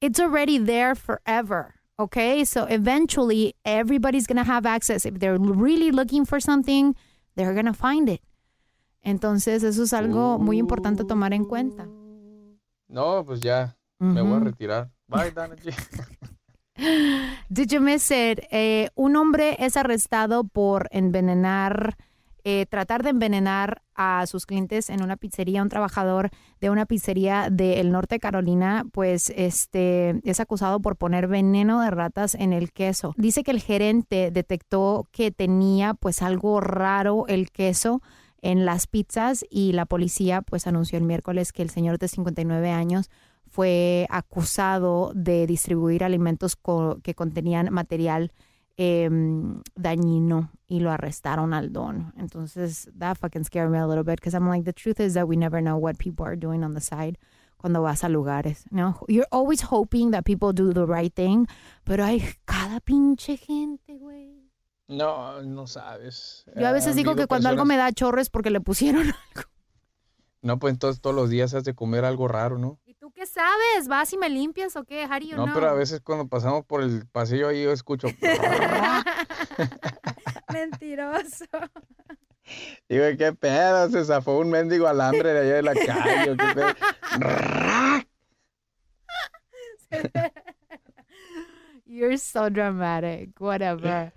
[0.00, 1.74] it's already there forever.
[1.98, 5.06] Okay, so eventually everybody's gonna have access.
[5.06, 6.94] If they're really looking for something,
[7.36, 8.20] they're gonna find it.
[9.02, 11.86] Entonces, eso es algo muy importante tomar en cuenta.
[12.88, 13.76] No, pues ya.
[13.98, 14.90] Me voy a retirar.
[15.08, 15.72] Bye, Dana G.
[17.48, 17.86] Did you?
[17.88, 21.96] Eh, un hombre es arrestado por envenenar,
[22.44, 25.62] eh, tratar de envenenar a sus clientes en una pizzería.
[25.62, 31.28] Un trabajador de una pizzería del norte de Carolina, pues este es acusado por poner
[31.28, 33.14] veneno de ratas en el queso.
[33.16, 38.02] Dice que el gerente detectó que tenía pues algo raro el queso
[38.42, 42.70] en las pizzas y la policía pues anunció el miércoles que el señor de 59
[42.70, 43.10] años
[43.56, 48.30] fue acusado de distribuir alimentos co- que contenían material
[48.76, 52.12] em, dañino y lo arrestaron al don.
[52.18, 55.26] Entonces, that fucking scared me a little bit because I'm like, the truth is that
[55.26, 57.16] we never know what people are doing on the side
[57.56, 58.98] cuando vas a lugares, ¿no?
[59.08, 61.46] You're always hoping that people do the right thing,
[61.84, 64.50] pero hay cada pinche gente, güey.
[64.88, 66.44] No, no sabes.
[66.54, 69.00] Yo a veces Han digo que cuando algo me da chorro es porque le pusieron
[69.34, 69.48] algo.
[70.42, 72.78] No, pues entonces todos los días has de comer algo raro, ¿no?
[73.06, 73.86] ¿Y tú qué sabes?
[73.86, 75.08] ¿Vas y me limpias o qué?
[75.22, 75.54] You No, know?
[75.54, 78.08] pero a veces cuando pasamos por el pasillo ahí yo escucho.
[80.52, 81.44] Mentiroso.
[82.88, 83.88] Digo, ¿qué pedo?
[83.90, 86.32] Se zafó un mendigo alambre de allá de la calle.
[86.32, 86.74] ¿o qué pedo?
[91.86, 93.38] You're so dramatic.
[93.38, 94.12] Whatever.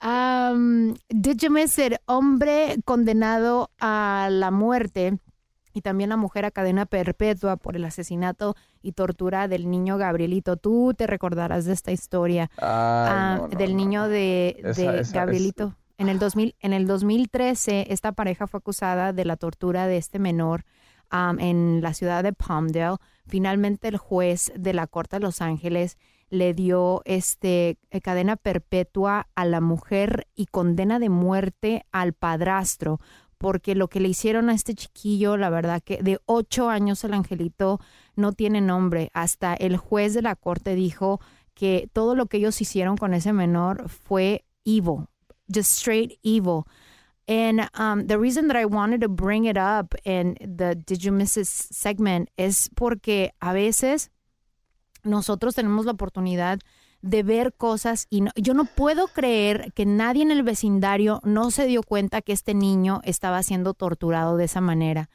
[0.00, 1.94] Um, did you miss it?
[2.06, 5.18] Hombre condenado a la muerte
[5.72, 10.56] y también la mujer a cadena perpetua por el asesinato y tortura del niño Gabrielito.
[10.56, 13.76] Tú te recordarás de esta historia Ay, ah, no, no, del no.
[13.76, 15.74] niño de, Esa- de esa- Gabrielito.
[15.98, 20.18] En el, 2000, en el 2013, esta pareja fue acusada de la tortura de este
[20.18, 20.64] menor
[21.12, 22.96] um, en la ciudad de Palmdale.
[23.26, 25.98] Finalmente, el juez de la Corte de Los Ángeles
[26.30, 32.98] le dio este, eh, cadena perpetua a la mujer y condena de muerte al padrastro,
[33.40, 37.14] porque lo que le hicieron a este chiquillo, la verdad que de ocho años el
[37.14, 37.80] angelito
[38.14, 39.10] no tiene nombre.
[39.14, 41.22] Hasta el juez de la corte dijo
[41.54, 45.06] que todo lo que ellos hicieron con ese menor fue evil,
[45.48, 46.64] just straight evil.
[47.26, 51.10] And um, the reason that I wanted to bring it up in the Did You
[51.10, 54.10] Miss segment es porque a veces
[55.02, 56.58] nosotros tenemos la oportunidad
[57.02, 61.50] de ver cosas y no- yo no puedo creer que nadie en el vecindario no
[61.50, 65.08] se dio cuenta que este niño estaba siendo torturado de esa manera.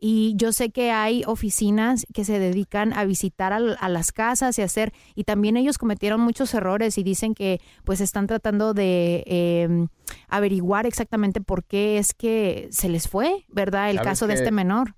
[0.00, 4.56] Y yo sé que hay oficinas que se dedican a visitar al- a, las casas
[4.56, 9.24] y hacer, y también ellos cometieron muchos errores y dicen que pues están tratando de
[9.26, 9.88] eh,
[10.28, 13.90] averiguar exactamente por qué es que se les fue, ¿verdad?
[13.90, 14.94] El ¿Sabes caso de este menor.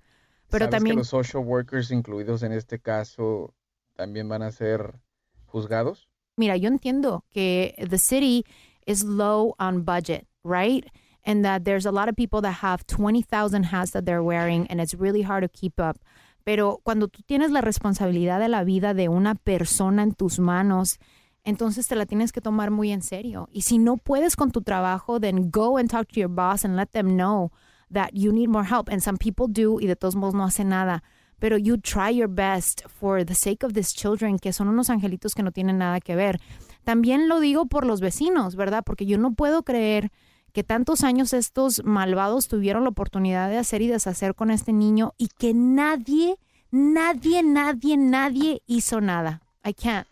[0.51, 0.95] Pero ¿Sabes también...
[0.97, 3.55] que los social workers incluidos en este caso
[3.95, 4.99] también van a ser
[5.47, 6.09] juzgados?
[6.37, 8.45] Mira, yo entiendo que the city
[8.85, 10.85] is low on budget, right?
[11.23, 14.81] And that there's a lot of people that have 20,000 hats that they're wearing and
[14.81, 15.97] it's really hard to keep up.
[16.43, 20.97] Pero cuando tú tienes la responsabilidad de la vida de una persona en tus manos,
[21.43, 23.47] entonces te la tienes que tomar muy en serio.
[23.51, 26.75] Y si no puedes con tu trabajo, then go and talk to your boss and
[26.75, 27.51] let them know
[27.91, 28.89] that you need more help.
[28.89, 31.03] And some people do y de todos modos no hacen nada.
[31.41, 35.33] Pero you try your best for the sake of these children, que son unos angelitos
[35.33, 36.39] que no tienen nada que ver.
[36.83, 38.83] También lo digo por los vecinos, ¿verdad?
[38.85, 40.11] Porque yo no puedo creer
[40.53, 45.13] que tantos años estos malvados tuvieron la oportunidad de hacer y deshacer con este niño
[45.17, 46.37] y que nadie,
[46.69, 49.41] nadie, nadie, nadie hizo nada.
[49.65, 50.07] I can't.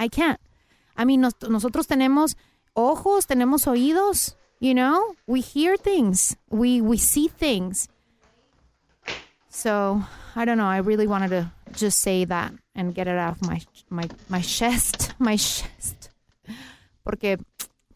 [0.00, 0.40] I can't.
[0.96, 2.36] I mean, nos- nosotros tenemos
[2.72, 5.14] ojos, tenemos oídos, you know?
[5.26, 6.38] We hear things.
[6.48, 7.88] We we see things.
[9.50, 10.02] So,
[10.36, 13.60] I don't know, I really wanted to just say that and get it off my
[13.90, 16.10] my my chest, my chest.
[17.02, 17.38] Porque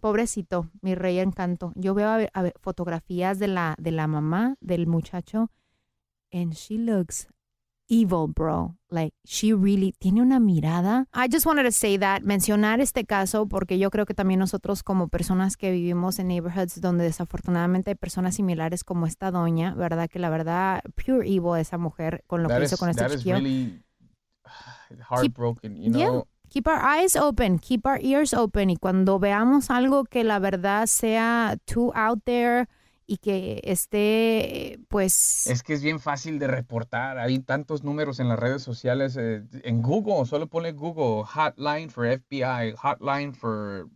[0.01, 1.73] pobrecito, mi rey encanto.
[1.77, 5.51] Yo veo a a fotografías de la de la mamá del muchacho
[6.33, 7.27] and she looks
[7.93, 8.77] evil, bro.
[8.89, 11.07] Like, she really tiene una mirada.
[11.15, 14.83] I just wanted to say that, mencionar este caso, porque yo creo que también nosotros,
[14.83, 20.09] como personas que vivimos en neighborhoods donde desafortunadamente hay personas similares como esta doña, ¿verdad?
[20.09, 23.07] Que la verdad, pure evil esa mujer con lo That que is, hizo con este
[23.09, 23.37] chiquillo.
[23.37, 23.83] really
[25.11, 26.09] heartbroken, you Yeah.
[26.09, 26.27] know?
[26.51, 28.69] Keep our eyes open, keep our ears open.
[28.69, 32.69] Y cuando veamos algo que la verdad sea too out there
[33.13, 35.47] y que esté, pues.
[35.47, 37.19] Es que es bien fácil de reportar.
[37.19, 39.19] Hay tantos números en las redes sociales.
[39.19, 43.87] eh, en Google, solo pone Google, hotline for FBI, hotline for,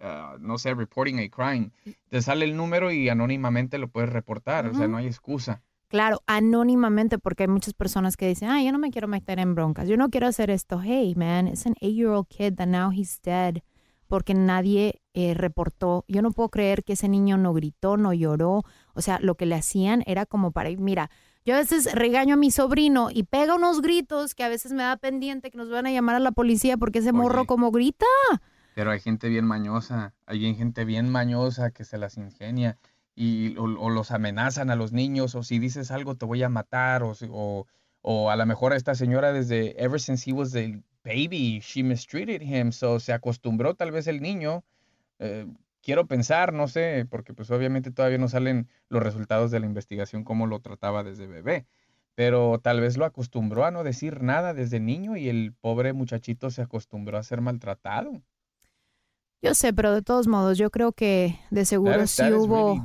[0.00, 1.72] uh, no sé, reporting a crime.
[2.10, 4.68] Te sale el número y anónimamente lo puedes reportar.
[4.68, 5.64] O sea, no hay excusa.
[5.88, 9.56] Claro, anónimamente, porque hay muchas personas que dicen, ah, yo no me quiero meter en
[9.56, 10.80] broncas, yo no quiero hacer esto.
[10.80, 13.64] Hey, man, it's an eight-year-old kid that now he's dead
[14.10, 16.04] porque nadie eh, reportó.
[16.08, 18.64] Yo no puedo creer que ese niño no gritó, no lloró.
[18.92, 21.10] O sea, lo que le hacían era como para, mira,
[21.44, 24.82] yo a veces regaño a mi sobrino y pega unos gritos que a veces me
[24.82, 28.04] da pendiente que nos van a llamar a la policía porque ese morro como grita.
[28.74, 30.12] Pero hay gente bien mañosa.
[30.26, 32.78] Hay gente bien mañosa que se las ingenia.
[33.14, 35.36] Y, o, o los amenazan a los niños.
[35.36, 37.04] O si dices algo, te voy a matar.
[37.04, 37.66] O, o,
[38.02, 42.42] o a lo mejor esta señora desde, ever since he was a baby, she mistreated
[42.42, 42.72] him.
[42.72, 44.64] So se acostumbró tal vez el niño.
[45.18, 45.46] eh,
[45.82, 50.24] quiero pensar, no sé, porque pues obviamente todavía no salen los resultados de la investigación,
[50.24, 51.66] cómo lo trataba desde bebé.
[52.14, 56.50] Pero tal vez lo acostumbró a no decir nada desde niño y el pobre muchachito
[56.50, 58.22] se acostumbró a ser maltratado.
[59.42, 62.74] Yo sé, pero de todos modos, yo creo que de seguro That sí that hubo...
[62.74, 62.82] really-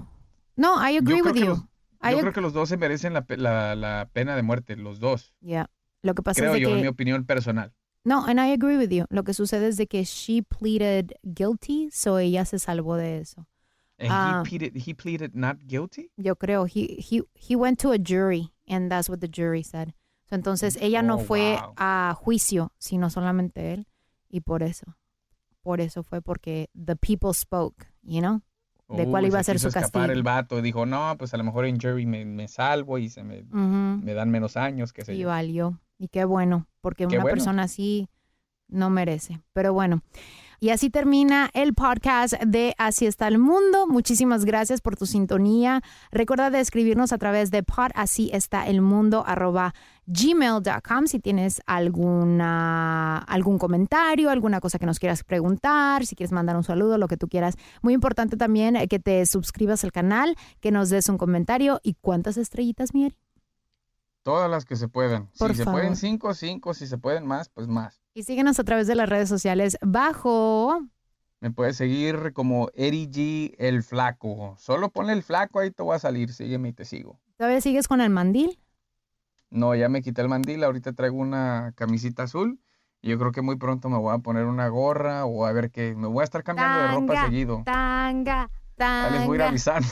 [0.56, 1.46] No, I agree with you.
[1.48, 1.60] los-
[2.02, 4.76] I Yo ag- creo que los dos se merecen la, la- la pena de muerte,
[4.78, 5.34] los dos.
[5.42, 5.70] Yeah.
[6.02, 7.74] Lo que pasa Creo es de yo, en mi opinión personal.
[8.06, 9.06] No, and I agree with you.
[9.10, 13.48] Lo que sucede es de que she pleaded guilty, so ella se salvó de eso.
[14.00, 14.42] And Ah.
[14.44, 16.12] he, pleaded, he pleaded not guilty.
[16.18, 19.94] Yo creo he he he went to a jury And that's what the jury said.
[20.30, 21.74] So, entonces ella no Oh, fue wow.
[21.78, 23.88] a juicio, sino solamente él.
[24.28, 24.98] Y por eso,
[25.62, 28.42] por eso fue porque the people spoke, you know,
[28.90, 30.14] de Uy, cuál iba a se ser su escapar castigo.
[30.14, 30.62] el vato.
[30.64, 34.04] Dijo, no, pues a lo mejor en jury me, me salvo y se me, Ujú.
[34.04, 35.28] me dan menos años, qué sé Y yo.
[35.28, 35.80] valió.
[35.98, 37.36] Y qué bueno, porque Qué una bueno.
[37.36, 38.10] persona así
[38.68, 39.42] no merece.
[39.54, 40.02] Pero bueno.
[40.60, 43.88] Y así termina el podcast de Así está el mundo.
[43.88, 45.82] Muchísimas gracias por tu sintonía.
[46.12, 49.74] Recuerda de escribirnos a través de pod así está el mundo arroba
[50.08, 56.56] gmail.com si tienes alguna, algún comentario, alguna cosa que nos quieras preguntar, si quieres mandar
[56.56, 57.56] un saludo, lo que tú quieras.
[57.82, 62.38] Muy importante también que te suscribas al canal, que nos des un comentario y cuántas
[62.38, 63.16] estrellitas, Mieri.
[64.26, 65.30] Todas las que se puedan.
[65.38, 66.74] Por si se pueden cinco, cinco.
[66.74, 68.02] Si se pueden más, pues más.
[68.16, 70.82] Y síguenos a través de las redes sociales bajo.
[71.42, 74.56] Me puedes seguir como Eddie G el Flaco.
[74.58, 76.34] Solo ponle el Flaco, ahí te voy a salir.
[76.34, 77.20] Sígueme y te sigo.
[77.38, 78.58] ¿Todavía sigues con el mandil?
[79.52, 80.64] No, ya me quité el mandil.
[80.64, 82.60] Ahorita traigo una camisita azul.
[83.04, 85.70] Y yo creo que muy pronto me voy a poner una gorra o a ver
[85.70, 85.94] qué.
[85.94, 87.62] Me voy a estar cambiando de ropa seguido.
[87.64, 89.82] Tanga, Ya les voy a ir tanga.
[89.82, 89.88] avisando.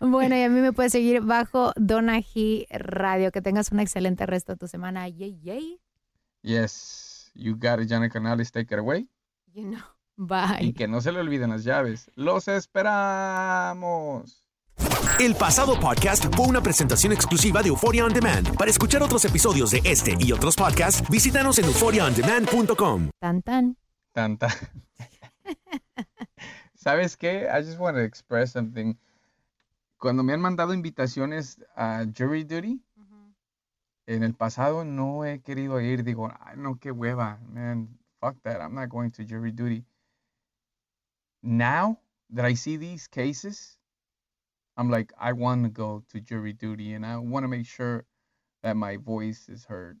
[0.00, 3.32] bueno, y a mí me puedes seguir bajo Donají Radio.
[3.32, 5.08] Que tengas un excelente resto de tu semana.
[5.08, 5.80] Yay, yay.
[6.42, 8.50] yes, you got it, Janet Canales.
[8.52, 9.08] Take it away.
[9.54, 9.80] You know.
[10.16, 10.58] Bye.
[10.64, 12.10] Y que no se le olviden las llaves.
[12.14, 14.44] Los esperamos.
[15.18, 18.56] El pasado podcast fue una presentación exclusiva de Euphoria On Demand.
[18.56, 23.10] Para escuchar otros episodios de este y otros podcasts, visítanos en euphoriaondemand.com.
[23.20, 23.76] Tan, tan.
[24.12, 24.48] Tanta.
[26.82, 27.48] ¿Sabes qué?
[27.48, 28.98] I just want to express something.
[30.00, 32.80] Cuando me han mandado invitaciones a jury duty,
[34.08, 36.02] en el pasado no he querido ir.
[36.02, 37.38] Digo, ay, no, qué hueva.
[37.48, 37.88] Man,
[38.20, 38.60] fuck that.
[38.60, 39.84] I'm not going to jury duty.
[41.40, 43.78] Now that I see these cases,
[44.76, 48.04] I'm like, I want to go to jury duty and I want to make sure
[48.64, 50.00] that my voice is heard.